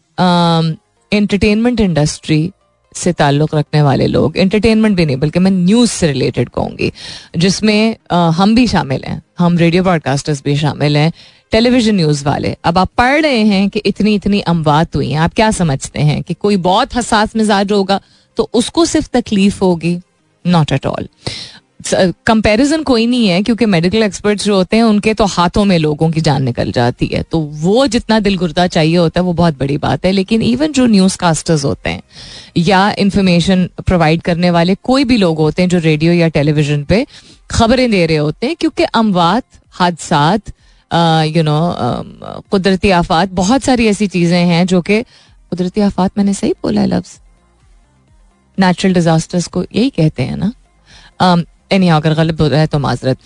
[1.13, 2.51] एंटरटेनमेंट इंडस्ट्री
[2.95, 6.91] से ताल्लुक रखने वाले लोग एंटरटेनमेंट भी नहीं, बल्कि मैं न्यूज़ से रिलेटेड कहूँगी,
[7.37, 11.13] जिसमें हम भी शामिल हैं, हम रेडियो ब्रॉडकास्टर्स भी शामिल हैं
[11.53, 15.35] टेलीविज़न न्यूज़ वाले। अब आप पढ़ रहे हैं कि इतनी इतनी अमवात हुई हैं, आप
[15.35, 18.01] क्या समझते हैं कि कोई बहुत हसास मिजाज होगा
[18.39, 19.99] तो उसको सिर्फ़ तकलीफ़ होगी?
[20.45, 21.09] नॉट एट ऑल
[21.81, 26.11] कंपैरिजन कोई नहीं है, क्योंकि मेडिकल एक्सपर्ट्स जो होते हैं, उनके तो हाथों में लोगों
[26.11, 29.59] की जान निकल जाती है। तो वो जितना दिल गुर्दा चाहिए होता है, वो बहुत
[29.59, 32.03] बड़ी बात है। लेकिन इवन जो न्यूज़ कास्टर्स होते हैं,
[32.59, 37.07] या इंफॉर्मेशन प्रोवाइड करने वाले कोई भी लोग होते हैं, जो रेडियो या टेलीविज़न पे
[37.51, 40.39] खबरें दे रहे होते हैं, क्योंकि अमवात हादसा
[41.27, 41.61] यू नो
[42.51, 46.87] कुदरती आफात, बहुत सारी ऐसी चीज़ें हैं जो कि कुदरती आफात मैंने सही बोला है,
[46.89, 47.19] लफ्ज?
[48.59, 50.53] नेचुरल डिजास्टर्स को यही कहते हैं ना।
[51.71, 53.19] एनी अगर गलत हो रहा है तो माजरत।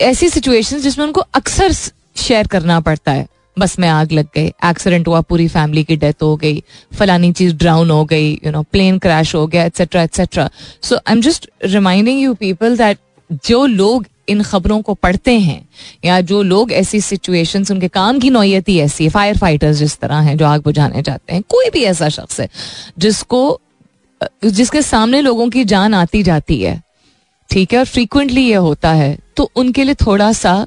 [0.00, 5.08] ऐसी सिचुएशंस जिसमें उनको अक्सर शेयर करना पड़ता है। बस में आग लग गई एक्सीडेंट
[5.08, 6.62] हुआ, पूरी फैमिली की डेथ हो गई,
[6.92, 10.48] फलानी चीज़ ड्राउन हो गई यू नो प्लेन क्रैश हो गया etcetera etcetera
[10.82, 12.98] so I am just reminding you people that
[13.44, 15.68] जो लोग इन खबरों को पढ़ते हैं,
[16.04, 19.98] या जो लोग ऐसी सिचुएशंस उनके काम की नौयत ही, ऐसी है फायर फाइटर्स जिस
[19.98, 22.48] तरह हैं, जो आग बुझाने जाते हैं, कोई भी ऐसा शख्स है,
[22.98, 23.60] जिसको,
[24.44, 26.80] जिसके सामने लोगों की जान आती जाती है
[27.50, 30.66] ठीक है, और फ्रीक्वेंटली ये होता है। तो उनके लिए थोड़ा सा,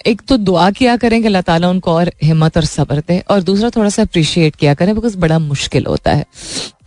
[0.00, 3.42] एक तो दुआ किया करें कि अल्लाह ताला उनको और हिम्मत और सब्र दे, और
[3.42, 6.24] दूसरा थोड़ा सा अप्रिशिएट किया करें बिकॉज़ बड़ा मुश्किल होता है।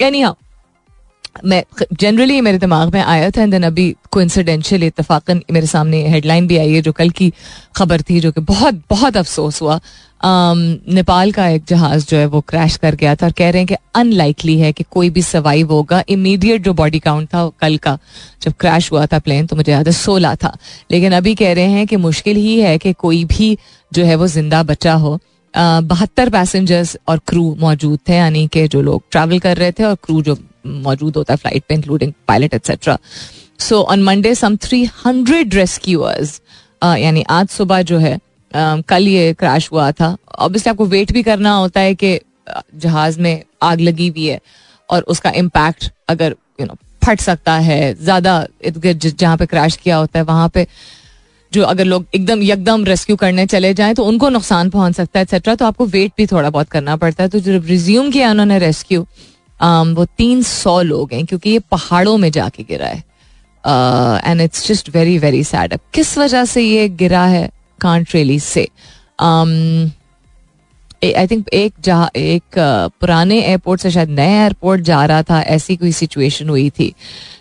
[0.02, 0.36] यानी हाँ
[1.45, 6.47] मैं जनरली मेरे दिमाग में आया था एंड देन अभी कोइंसिडेंशियल इतफाकन मेरे सामने हेडलाइन
[6.47, 7.32] भी आई है, जो कल की
[7.76, 9.80] खबर थी, जो कि बहुत बहुत अफसोस हुआ।
[10.21, 13.67] नेपाल का एक जहाज़ जो है, वो क्रैश कर गया था, और कह रहे हैं
[13.67, 17.97] कि अनलाइकली है कि कोई भी सर्वाइव होगा। इमीडिएट जो बॉडी काउंट था कल का,
[18.41, 20.56] जब क्रैश हुआ था प्लेन तो मुझे याद है, सोलह था।
[20.91, 23.58] लेकिन अभी कह रहे हैं कि मुश्किल ही है कि कोई भी
[23.91, 25.19] जो है, वो ज़िंदा बचा हो।
[25.54, 29.95] बहत्तर पैसेंजर्स और क्रू मौजूद थे, यानी कि जो लोग ट्रैवल कर रहे थे, और
[30.04, 30.38] क्रू जो
[30.84, 32.98] मौजूद होता है फ़्लाइट पे including pilot etcetera
[33.60, 36.40] so on Monday some three hundred rescuers
[36.84, 38.18] यानी आज सुबह जो है
[38.52, 40.16] कल ये क्रैश हुआ था.
[40.30, 42.20] ऑब्वियसली आपको वेट भी करना होता है कि
[42.76, 44.40] जहाज़ में आग लगी हुई है
[44.90, 46.76] और उसका इम्पैक्ट अगर यू नो
[47.06, 50.66] फट सकता है, ज़्यादा जहाँ पे क्रैश किया होता है, वहाँ पे
[51.52, 55.24] जो अगर लोग एकदम यकदम रेस्क्यू करने चले जाएँ तो उनको नुकसान पहुँच सकता है
[55.24, 57.30] एक्सेट्रा तो आपको वेट भी थोड़ा बहुत करना पड़ता है.
[57.30, 59.06] तो जो रिज्यूम किया उन्होंने रेस्क्यू
[59.60, 63.04] um, वो तीन सौ लोग हैं क्योंकि ये पहाड़ों में जाके गिरा है।
[64.26, 67.50] And it's just very very sad अब किस वजह से ये गिरा है?
[67.82, 68.67] कांट रेली से
[71.06, 75.41] आई थिंक एक जा एक uh, पुराने एयरपोर्ट से शायद नया एयरपोर्ट जा रहा था
[75.56, 76.93] ऐसी कोई सिचुएशन हुई थी।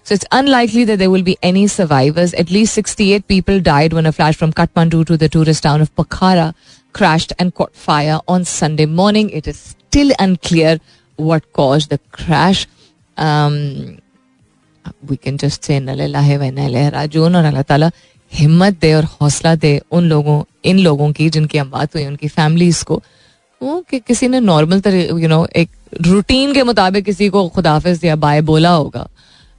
[0.05, 4.37] So it's unlikely there will be any survivors at least sixty eight people died one flash
[4.37, 6.53] from Kathmandu to the tourist town of Pokhara
[6.95, 7.53] crash and
[7.87, 10.81] fire on Sunday morning it is still unclear clear
[11.19, 12.67] what caused the crash.
[13.17, 13.99] Um,
[15.09, 17.91] we can just say और अल्लाह ताला
[18.33, 22.29] हिम्मत दे और हौसला दे उन लोगों इन लोगों की जिनकी हम बात हुई उनकी
[22.29, 23.03] फैमिलीज़ को.
[23.63, 25.71] वो कि किसी ने नॉर्मल तरह यू नो एक
[26.07, 29.07] रूटीन के मुताबिक किसी को खुदाफिज या बाय बोला होगा।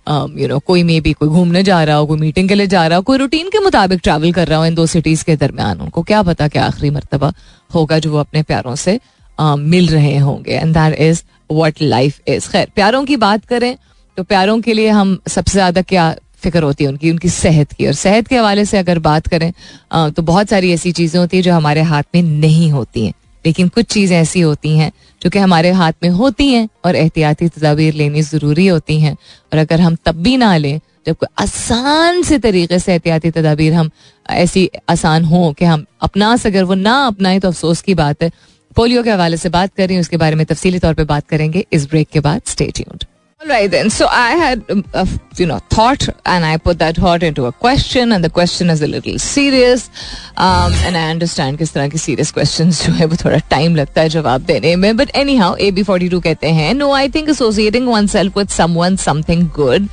[0.10, 2.68] यू um, नो कोई मे भी कोई घूमने जा रहा हो कोई मीटिंग के लिए
[2.68, 5.36] जा रहा हो कोई रूटीन के मुताबिक ट्रैवल कर रहा हो इन दो सिटीज़ के
[5.36, 7.34] दरमियान उनको। क्या पता कि आखिरी मरतबा
[7.74, 9.00] होगा जो वो अपने प्यारों से
[9.40, 13.76] uh, मिल रहे होंगे। And that is what life is खैर, प्यारों की बात करें
[14.18, 17.12] तो प्यारों के लिए हम सबसे ज़्यादा क्या फ़िक्र होती है उनकी?
[17.12, 19.52] उनकी सेहत की। और सेहत के हवाले से अगर बात करें
[20.12, 23.14] तो बहुत सारी ऐसी चीज़ें होती हैं जो हमारे हाथ में नहीं होती हैं।
[23.46, 27.48] लेकिन कुछ चीज़ें ऐसी होती हैं जो कि हमारे हाथ में होती हैं और एहतियाती
[27.50, 32.22] तदाबीर लेनी ज़रूरी होती हैं। और अगर हम तब भी ना लें, जब कोई आसान
[32.24, 33.90] से तरीके से एहतियाती तदाबीर हम
[34.26, 38.32] ऐसी आसान हो कि हम अपना अगर वो ना अपनाएँ तो अफसोस की बात है
[38.78, 41.90] पोलियो के हवाले से बात करें उसके बारे में तफसीली तौर पर बात करेंगे इस
[41.90, 43.06] ब्रेक के बाद stay tuned
[43.42, 45.06] Right then, so I had uh,
[45.40, 48.82] you know thought, and I put that thought into a question, and the question is
[48.82, 49.84] a little serious,
[50.46, 54.02] um, and I understand किस तरह की serious questions जो है वो थोड़ा time लगता
[54.02, 58.56] है जवाब देने में, but anyhow AB42 कहते हैं no I think associating oneself with
[58.60, 59.88] someone something good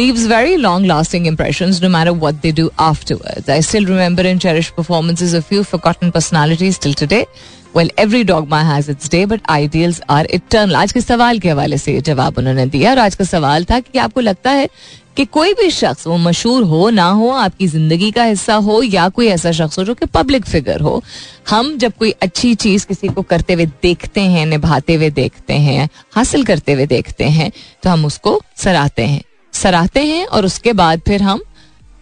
[0.00, 3.48] leaves very long lasting impressions no matter what they do afterwards.
[3.48, 7.26] I still remember and cherish performances of few forgotten personalities till today.
[7.76, 11.78] Well every dogma has its day but ideals are eternal आज के सवाल के हवाले
[11.78, 14.68] से जवाब उन्होंने दिया, और आज का सवाल था कि आपको लगता है
[15.16, 19.08] कि कोई भी शख्स, वो मशहूर हो, ना हो, आपकी ज़िंदगी का हिस्सा हो, या
[19.08, 21.02] कोई ऐसा शख्स हो जो कि पब्लिक फिगर हो,
[21.50, 25.88] हम जब कोई अच्छी चीज़ किसी को करते हुए देखते हैं, निभाते हुए देखते हैं,
[26.12, 27.50] हासिल करते हुए देखते हैं
[27.82, 29.22] तो हम उसको सराहते हैं।
[29.54, 31.42] सराहते हैं, और उसके बाद फिर हम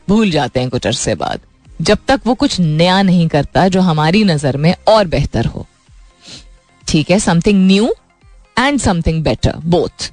[0.09, 1.41] भूल जाते हैं कुछ अरसे बाद।
[1.81, 5.67] जब तक वो कुछ नया नहीं करता जो हमारी नज़र में और बेहतर हो।
[6.87, 7.89] ठीक है something new
[8.57, 10.11] and something better both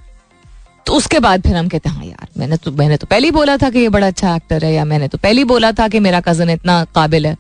[0.86, 3.32] तो उसके बाद फिर हम कहते हैं हाँ यार, मैंने तो मैंने तो पहले ही
[3.32, 5.88] बोला था कि ये बड़ा अच्छा एक्टर है या मैंने तो पहले ही बोला था
[5.88, 7.36] कि मेरा कज़न इतना काबिल है।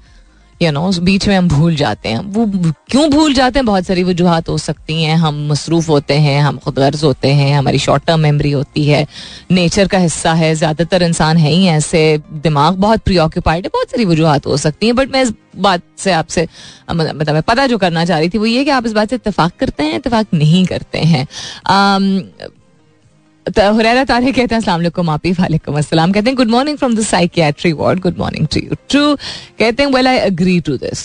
[0.62, 2.46] यू नो बीच में हम भूल जाते हैं। वो
[2.92, 3.66] क्यों भूल जाते हैं?
[3.66, 7.54] बहुत सारी वजूहत हो सकती हैं। हम मसरूफ होते हैं, हम खुद गर्ज होते हैं,
[7.54, 9.06] हमारी शॉर्ट टर्म मेमोरी होती है।
[9.52, 13.92] नेचर का हिस्सा है, ज़्यादातर इंसान है ही ऐसे। दिमाग बहुत प्री ऑक्यूपाइड है, बहुत
[13.92, 16.48] सारी वजूहत हो सकती हैं। बट मैं इस बात से आपसे
[16.92, 19.52] मतलब पता जो करना चाह रही थी वो ये कि आप इस बात से इतफाक
[19.60, 21.28] करते हैं इतफाक नहीं करते हैं।
[23.48, 27.72] हुरैरा तारे कहते हैं, अस्सलाम आपी वालेकुम अस्सलाम। कहते हैं good morning from the psychiatry
[27.74, 31.02] ward good morning to you true कहते हैं well I agree to this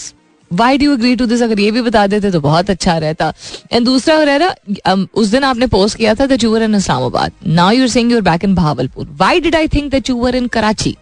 [0.51, 3.33] why do agree to this अगर ये भी बता देते तो बहुत अच्छा रहता।
[3.73, 4.55] एंड दूसरा हुरैरा
[5.15, 8.23] उस दिन आपने पोस्ट किया था that you were in Islamabad now you're sing you're
[8.23, 10.97] back in Bahawalpur why did I think that you were in Karachi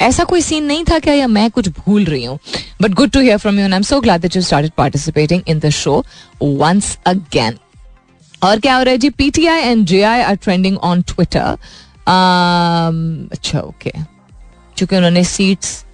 [0.00, 2.38] ऐसा कोई सीन नहीं था क्या, या मैं कुछ भूल रही हूँ?
[2.82, 5.42] But good to hear from you and I am so glad that you started participating
[5.48, 6.04] in the show
[6.42, 7.58] once again
[8.42, 9.10] और क्या हो रहा है जी?
[9.10, 11.56] PTI and J I are trending on Twitter
[13.32, 13.92] अच्छा ओके
[14.76, 15.84] चूँकि उन्होंने सीट्स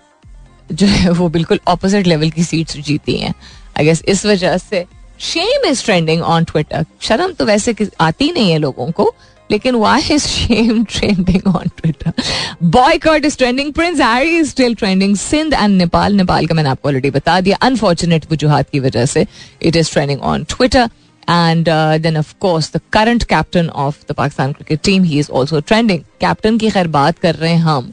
[0.72, 3.34] जो है, वो बिल्कुल ऑपोजिट लेवल की सीट्स जीती हैं.
[3.78, 4.84] आई गेस इस वजह से
[5.20, 9.14] shame is trending on Twitter शर्म तो वैसे आती नहीं है लोगों को,
[9.50, 12.12] लेकिन why is shame trending on Twitter
[12.62, 16.88] boycott is trending prince Harry is still trending Sindh and Nepal Nepal का मैंने आपको
[16.88, 17.56] ऑलरेडी बता दिया.
[17.62, 19.26] अनफॉर्चुनेट वजूहत की वजह से
[19.62, 20.88] it is trending on Twitter
[21.68, 25.60] uh, then of course the current captain of the Pakistan cricket team he is also
[25.60, 26.04] trending.
[26.20, 27.92] Captain की खैर बात कर रहे हैं हम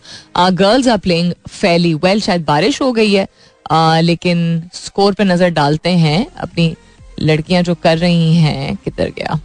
[0.55, 3.27] girls are playing fairly well शायद बारिश हो गई है
[3.71, 6.75] uh, लेकिन स्कोर पे नज़र डालते हैं अपनी
[7.21, 9.39] लड़कियाँ जो कर रही हैं किधर गया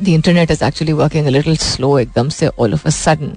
[0.00, 3.32] the internet is actually working little slow एकदम से all of a sudden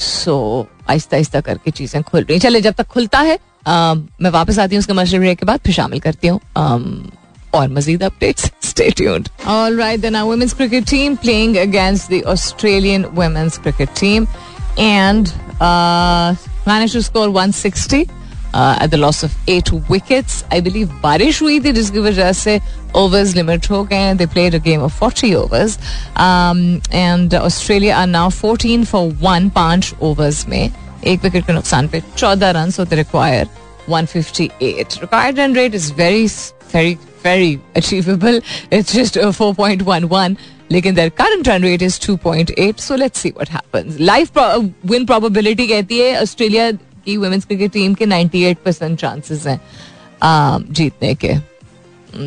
[0.00, 3.38] so आहिस्ता आहिस्ता करके चीज़ें खुल रही चले जब तक खुलता है
[3.68, 7.18] मैं वापस आती हूँ उसके मशरे ब्रेक के बाद फिर शामिल करती हूँ। Um,
[7.54, 13.58] और मजीद updates stay tuned alright then women's cricket team playing against the Australian women's
[13.58, 14.26] cricket team
[14.78, 15.28] and
[16.68, 17.98] managed to score 160
[18.54, 20.34] uh, at the loss of eight wickets.
[20.56, 22.60] I believe बारिश हुई थी जिसकी वजह से
[22.96, 25.78] overs limit हो गए They played a game of 40 overs.
[26.26, 26.60] Um,
[26.92, 30.87] and Australia are now 14 for 1 पाँच overs में.
[31.06, 33.46] एक विकेट के नुकसान पे 14 run they require
[33.88, 35.00] 158.
[35.02, 36.26] Required run rate is very
[36.72, 38.40] very very achievable.
[38.70, 40.36] It's just a 4.11.
[40.70, 42.80] लेकिन their current run rate is 2.8.
[42.80, 43.98] So let's see what happens.
[43.98, 49.46] Life pro- win probability कहती है Australia की women's cricket team के 98 percent chances
[49.46, 49.60] हैं
[50.22, 51.34] um, जीतने के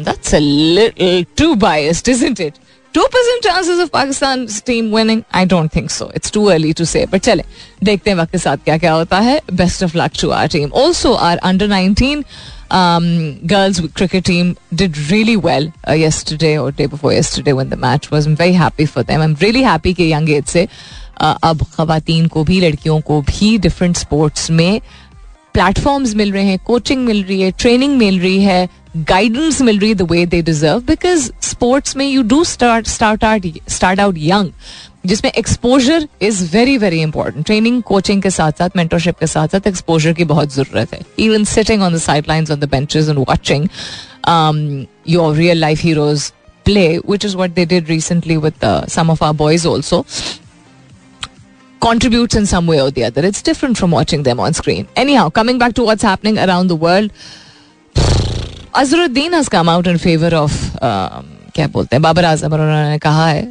[0.06, 2.60] That's a little too biased, isn't it?
[2.94, 5.24] 2% chances of Pakistan's team winning?
[5.32, 6.12] I don't think so.
[6.14, 7.06] It's too early to say.
[7.06, 7.44] But चले
[7.84, 9.40] देखते हैं वक्त के साथ क्या क्या होता है
[9.82, 10.72] of luck to our team.
[10.74, 12.26] Also, our under 19
[12.70, 17.78] um, girls cricket team did really well uh, yesterday or day before yesterday when the
[17.78, 18.28] match was.
[18.28, 19.22] I'm very happy for them.
[19.22, 20.68] I'm really happy कि young age से
[21.22, 24.82] अब खातन को भी लड़कियों को भी different sports में
[25.54, 29.90] प्लेटफॉर्म्स मिल रहे हैं कोचिंग मिल रही है ट्रेनिंग मिल रही है गाइडेंस मिल रही
[29.90, 34.52] है the way they deserve because sports में you do start start start out young
[35.06, 39.68] जिसमें exposure is very very important training coaching के साथ साथ मेंटरशिप के साथ साथ
[39.68, 43.68] एक्सपोजर की बहुत ज़रूरत है even sitting on the sideline on the benches and watching
[45.10, 46.32] your real life heroes
[46.66, 50.06] play which is what they did recently with some of our boys also
[51.82, 53.22] contributes in some way or the other.
[53.28, 54.84] It's different from watching them on screen.
[54.96, 57.16] Anyhow, coming back to what's happening around the world,
[58.74, 62.98] Azruddin has come out in favor of um, क्या बोलते हैं बाबर आज़म और उन्होंने
[63.00, 63.42] कहा है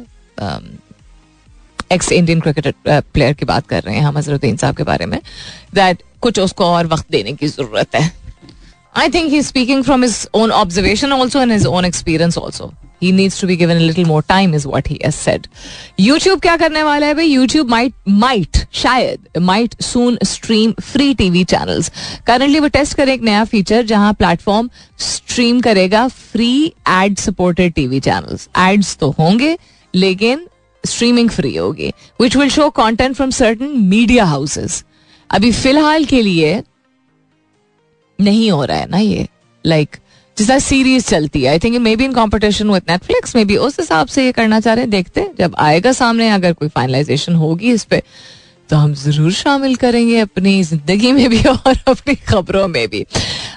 [1.91, 5.19] x Indian cricket player की बात कर रहे हैं हम अजरुद्दीन साहब के बारे में
[5.75, 8.11] दैट कुछ उसको और वक्त देने की ज़रूरत है
[8.95, 12.71] I think he speaking from his own observation also and his own experience also
[13.03, 15.47] he needs to be given little more time is what he said
[15.99, 17.25] YouTube क्या करने वाला है भाई?
[17.25, 21.91] यूट्यूब माइट माइट शायद might soon stream free TV channels
[22.27, 26.51] currently वो test करे एक नया फीचर जहाँ प्लेटफॉर्म स्ट्रीम करेगा free
[26.89, 29.57] ad supported TV channels ads तो होंगे,
[29.93, 30.47] लेकिन
[30.83, 34.83] स्ट्रीमिंग फ्री होगी which will show content from certain media houses
[35.29, 36.61] अभी फ़िलहाल के लिए
[38.19, 39.27] नहीं हो रहा है ना ये?
[39.65, 39.97] लाइक
[40.37, 44.25] जिस सीरीज़ चलती है I think maybe in competition with Netflix maybe उस हिसाब से
[44.25, 48.01] ये करना चाह रहे हैं, देखते जब आएगा सामने, अगर कोई फाइनलाइजेशन होगी इस पे
[48.69, 53.05] तो हम ज़रूर शामिल करेंगे अपनी ज़िंदगी में भी और अपनी खबरों में भी।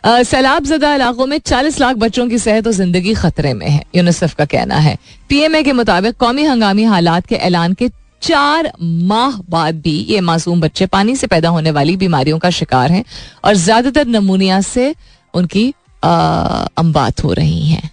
[0.05, 4.35] सैलाब जदा इलाकों में 40 लाख बच्चों की सेहत और ज़िंदगी खतरे में है, यूनिसेफ
[4.35, 4.97] का कहना है।
[5.29, 7.89] पीएमए के मुताबिक कौमी हंगामी हालात के ऐलान के
[8.23, 12.93] चार माह बाद भी ये मासूम बच्चे पानी से पैदा होने वाली बीमारियों का शिकार
[12.93, 13.05] हैं
[13.45, 14.95] और ज़्यादातर नमूनिया से
[15.35, 15.73] उनकी
[16.05, 17.91] अम्बात हो रही हैं।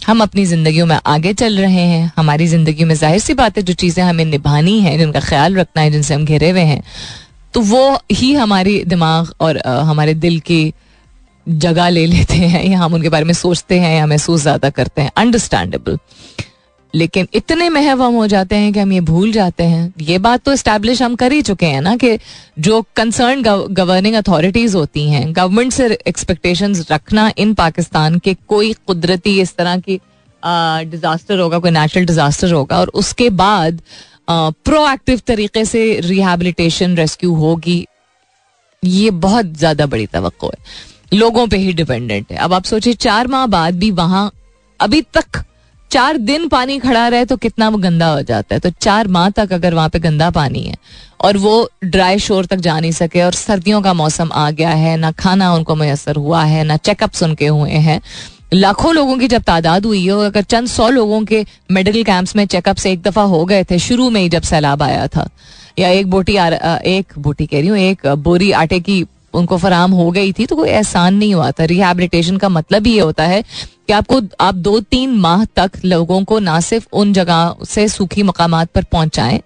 [0.00, 3.62] हम अपनी जिंदगियों में आगे चल रहे हैं। हमारी ज़िंदगी में ज़ाहिर सी बात है,
[3.62, 6.82] जो चीज़ें हमें निभानी हैं, जिनका ख्याल रखना है, जिनसे हम घिरे हुए हैं
[7.54, 10.72] तो वो ही हमारे दिमाग और हमारे दिल की
[11.46, 15.02] जगह ले लेते हैं। या हम उनके बारे में सोचते हैं या महसूस ज़्यादा करते
[15.02, 15.98] हैं। अंडरस्टैंडेबल
[16.96, 20.52] लेकिन इतने महवम हो जाते हैं कि हम ये भूल जाते हैं। ये बात तो
[20.52, 22.18] इस्टेब्लिश हम कर ही चुके हैं ना कि
[22.58, 29.40] जो कंसर्न गवर्निंग अथॉरिटीज होती हैं गवर्नमेंट से एक्सपेक्टेशन रखना इन पाकिस्तान के कोई कुदरती
[29.40, 30.00] इस तरह की
[30.86, 33.80] डिजास्टर होगा, कोई नेचुरल डिजास्टर होगा और उसके बाद
[34.30, 37.86] प्रोएक्टिव तरीके से रिहेबिलिटेशन रेस्क्यू होगी।
[38.82, 40.52] ये बहुत ज़्यादा बड़ी तो
[41.12, 44.30] लोगों पे ही डिपेंडेंट है। अब आप सोचिए, चार माह बाद भी वहाँ
[44.80, 45.42] अभी तक
[45.90, 49.28] चार दिन पानी खड़ा रहे तो कितना वो गंदा हो जाता है। तो चार माह
[49.30, 50.74] तक अगर वहाँ पे गंदा पानी है
[51.20, 54.96] और वो ड्राई शोर तक जा नहीं सके और सर्दियों का मौसम आ गया है
[54.96, 58.00] ना खाना उनको मैसर हुआ है ना चेकअप उनके हुए हैं।
[58.54, 62.44] लाखों लोगों की जब तादाद हुई है अगर चंद सौ लोगों के मेडिकल कैंप्स में
[62.46, 65.28] चेकअप से एक दफ़ा हो गए थे शुरू में ही जब सैलाब आया था।
[65.78, 69.92] या एक बोटी आ, एक बोटी कह रही हूँ एक बोरी आटे की उनको फराम
[69.92, 73.42] हो गई थी तो कोई एहसान नहीं हुआ था। रिहेबिलिटेशन का मतलब ये होता है
[73.42, 78.22] कि आपको, आप दो तीन माह तक लोगों को ना सिर्फ़ उन जगह से सूखी
[78.22, 79.40] मकाम पर पहुंचाएँ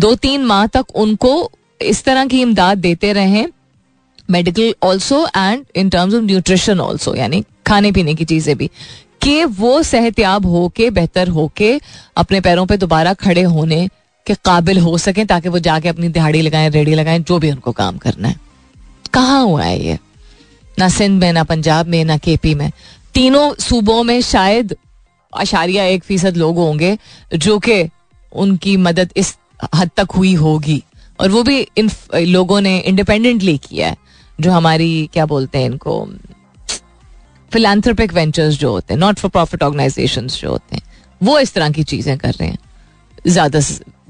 [0.00, 3.46] दो तीन माह तक उनको इस तरह की इमदाद देते रहें
[4.28, 8.70] medical also and in terms of nutrition also यानी खाने पीने की चीज़ें भी,
[9.22, 11.80] कि वो सेहतियाब होके, बेहतर होके
[12.16, 13.88] अपने पैरों पे दोबारा खड़े होने
[14.26, 17.72] के काबिल हो सकें, ताकि वो जाके अपनी दिहाड़ी लगाएँ रेडी लगाएँ, जो भी उनको
[17.72, 18.36] काम करना है।
[19.14, 19.98] कहाँ हुआ है ये?
[20.78, 22.70] ना सिंध में, ना पंजाब में, ना केपी में।
[23.14, 24.76] तीनों सूबों में शायद
[25.32, 26.96] अशारिया एक फ़ीसद लोग होंगे,
[27.34, 27.88] जो कि
[28.32, 29.36] उनकी मदद इस
[29.74, 30.82] हद तक हुई होगी।
[31.20, 33.96] और वो भी इन लोगों ने इंडिपेंडेंटली किया है,
[34.40, 36.06] जो हमारी, क्या बोलते हैं इनको
[37.52, 40.82] फिलेंथ्रोपिक वेंचर्स जो होते हैं नॉट फॉर प्रॉफिट ऑर्गेनाइजेशन जो होते हैं,
[41.20, 42.58] वो इस तरह की चीज़ें कर रहे हैं।
[43.26, 43.60] ज़्यादा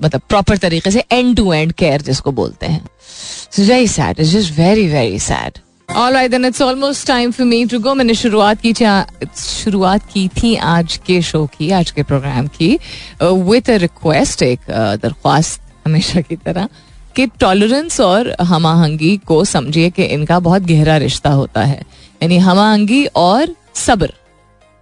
[0.02, 2.84] मतलब प्रॉपर तरीके से एंड टू एंड केयर जिसको बोलते हैं।
[3.58, 5.58] Very sad just very very sad.
[7.94, 8.72] मैंने शुरुआत की
[9.36, 12.78] शुरुआत की थी आज के शो की आज के प्रोग्राम की
[13.22, 16.68] विद अ रिक्वेस्ट एक uh, दरख्वास्त हमेशा की तरह
[17.16, 21.82] कि टॉलरेंस और हमाहंगी को समझिए कि इनका बहुत गहरा रिश्ता होता है।
[22.22, 24.12] यानी हमाहंगी और सब्र।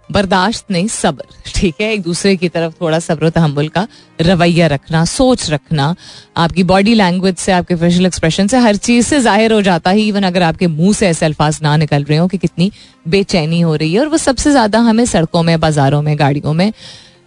[0.09, 1.23] बर्दाश्त नहीं, सब्र,
[1.55, 1.91] ठीक है?
[1.93, 3.87] एक दूसरे की तरफ़ थोड़ा सब्र तहमुल का
[4.21, 5.93] रवैया रखना, सोच रखना।
[6.37, 10.01] आपकी बॉडी लैंग्वेज से, आपके फेशियल एक्सप्रेशन से हर चीज़ से ज़ाहिर हो जाता है
[10.01, 12.71] इवन अगर आपके मुँह से ऐसे अल्फाज ना निकल रहे हो कि कितनी
[13.07, 16.71] बेचैनी हो रही है। और वो सबसे ज़्यादा हमें सड़कों में, बाजारों में, गाड़ियों में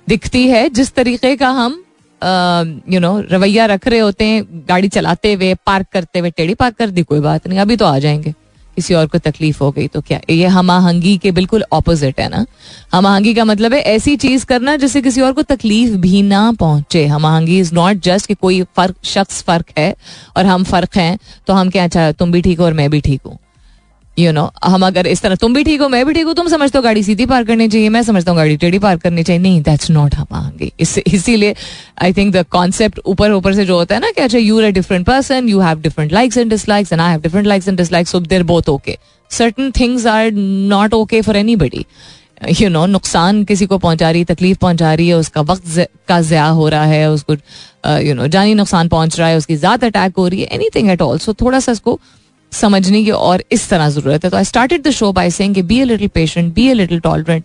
[0.09, 1.83] दिखती है। जिस तरीके का हम
[2.89, 6.77] यू नो रवैया रख रहे होते हैं, गाड़ी चलाते हुए पार्क करते हुए, टेढ़ी पार्क
[6.77, 8.35] कर दी, कोई बात नहीं, अभी तो आ जाएँगे।
[8.77, 10.21] किसी और को तकलीफ़ हो गई तो क्या?
[10.31, 12.45] ये हम आहंगी के बिल्कुल ऑपोजिट है ना?
[12.93, 16.51] हम आहंगी का मतलब है ऐसी चीज़ करना जिससे किसी और को तकलीफ़ भी ना
[16.53, 19.95] पहुँचे। हम आहंगी इज़ नॉट जस्ट कि कोई फ़र्क, शख्स फ़र्क है
[20.37, 23.01] और हम फ़र्क हैं तो हम क्या अच्छा तुम भी ठीक हो और मैं भी
[23.01, 23.39] ठीक हूँ।
[24.19, 26.27] यू you नो know, हम अगर इस तरह तुम भी ठीक हो मैं भी ठीक
[26.27, 28.97] हूँ तुम समझते हो गाड़ी सीधी पार करनी चाहिए मैं समझता हूँ गाड़ी टेढ़ी पार
[28.97, 31.55] करनी चाहिए। नहीं दैट्स नॉट हम आएँगे इसीलिए
[32.03, 34.71] आई थिंक द कॉन्सेप्ट ऊपर ऊपर से जो होता है ना कि अच्छा you are
[34.71, 38.13] different person you have different likes and dislikes and I have different likes and dislikes
[38.13, 38.99] so there both okay
[39.31, 41.87] certain things are not okay for anybody
[42.61, 46.47] you know नुकसान किसी को पहुँचा रही तकलीफ़ पहुँचा रही है उसका वक्त का ज़्या
[46.47, 47.37] हो रहा है उसको
[47.99, 50.91] यू नो जानी नुकसान पहुँच रहा है उसकी ज़्यादा अटैक हो रही है anything
[50.91, 51.99] at all so थोड़ा सा इसको
[52.53, 55.81] समझने की और इस तरह ज़रूरत है। तो I started the show by saying be
[55.81, 57.45] a little patient be a little tolerant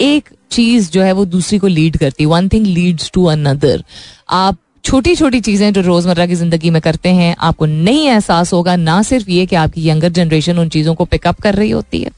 [0.00, 3.82] एक चीज़ जो है वो दूसरी को लीड करती one thing leads to another
[4.32, 8.74] आप छोटी छोटी चीज़ें जो रोज़मर्रा की ज़िंदगी में करते हैं, आपको नहीं एहसास होगा
[8.76, 12.10] ना सिर्फ़ ये कि आपकी यंगर जनरेशन उन चीज़ों को पिकअप कर रही होती है।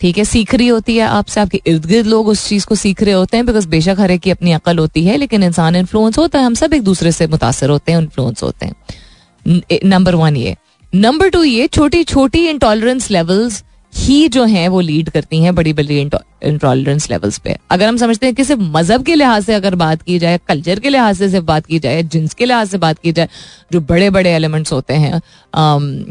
[0.00, 3.02] ठीक है, सीख रही होती है आपसे। आपके इर्द गिर्द लोग उस चीज़ को सीख
[3.02, 6.18] रहे होते हैं बिकॉज़ बेशक हर एक की अपनी अकल होती है, लेकिन इंसान इन्फ्लुएंस
[6.18, 10.36] होता है। हम सब एक दूसरे से मुतासर होते हैं इन्फ्लुएंस होते हैं। नंबर वन
[10.36, 10.56] ये।
[10.92, 13.62] नंबर टू ये छोटी छोटी इंटॉलरेंस लेवल्स
[13.92, 18.26] ही जो हैं, वो लीड करती हैं बड़ी बड़ी इंटॉलरेंस लेवल्स पे। अगर हम समझते
[18.26, 21.28] हैं कि सिर्फ़ मज़हब के लिहाज से अगर बात की जाए कल्चर के लिहाज से
[21.30, 23.28] सिर्फ़ बात की जाए जिन्स के लिहाज से बात की जाए,
[23.72, 25.20] जो बड़े बड़े एलिमेंट्स होते हैं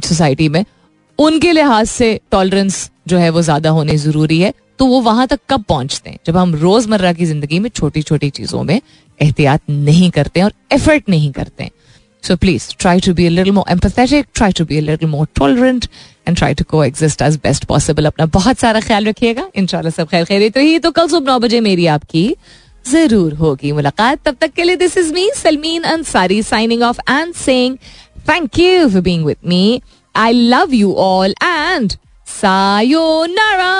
[0.02, 0.64] सोसाइटी में,
[1.20, 5.40] उनके लिहाज से टॉलरेंस जो है वो ज़्यादा होने ज़रूरी है। तो वो वहाँ तक
[5.50, 6.18] कब पहुँचते हैं?
[6.28, 8.80] जब हम रोज़मर्रा की ज़िंदगी में छोटी छोटी चीज़ों में
[9.20, 11.72] एहतियात नहीं करते और एफर्ट नहीं करते हैं।
[12.24, 15.28] So please try to be a little more empathetic, try to be a little more
[15.40, 15.88] tolerant
[16.26, 18.06] and try to coexist as best possible.
[18.06, 21.60] अपना बहुत सारा ख्याल रखिएगा। इंशाल्लाह सब खैर खैरियत रही। तो कल सुबह नौ बजे
[21.68, 22.26] मेरी आपकी
[22.88, 27.34] ज़रूर होगी मुलाकात। तब तक के लिए this is me Salmeen Ansari signing off and
[27.36, 27.78] saying
[28.30, 29.82] thank you for being with me
[30.16, 31.98] I love you all and
[32.30, 33.76] sayonara!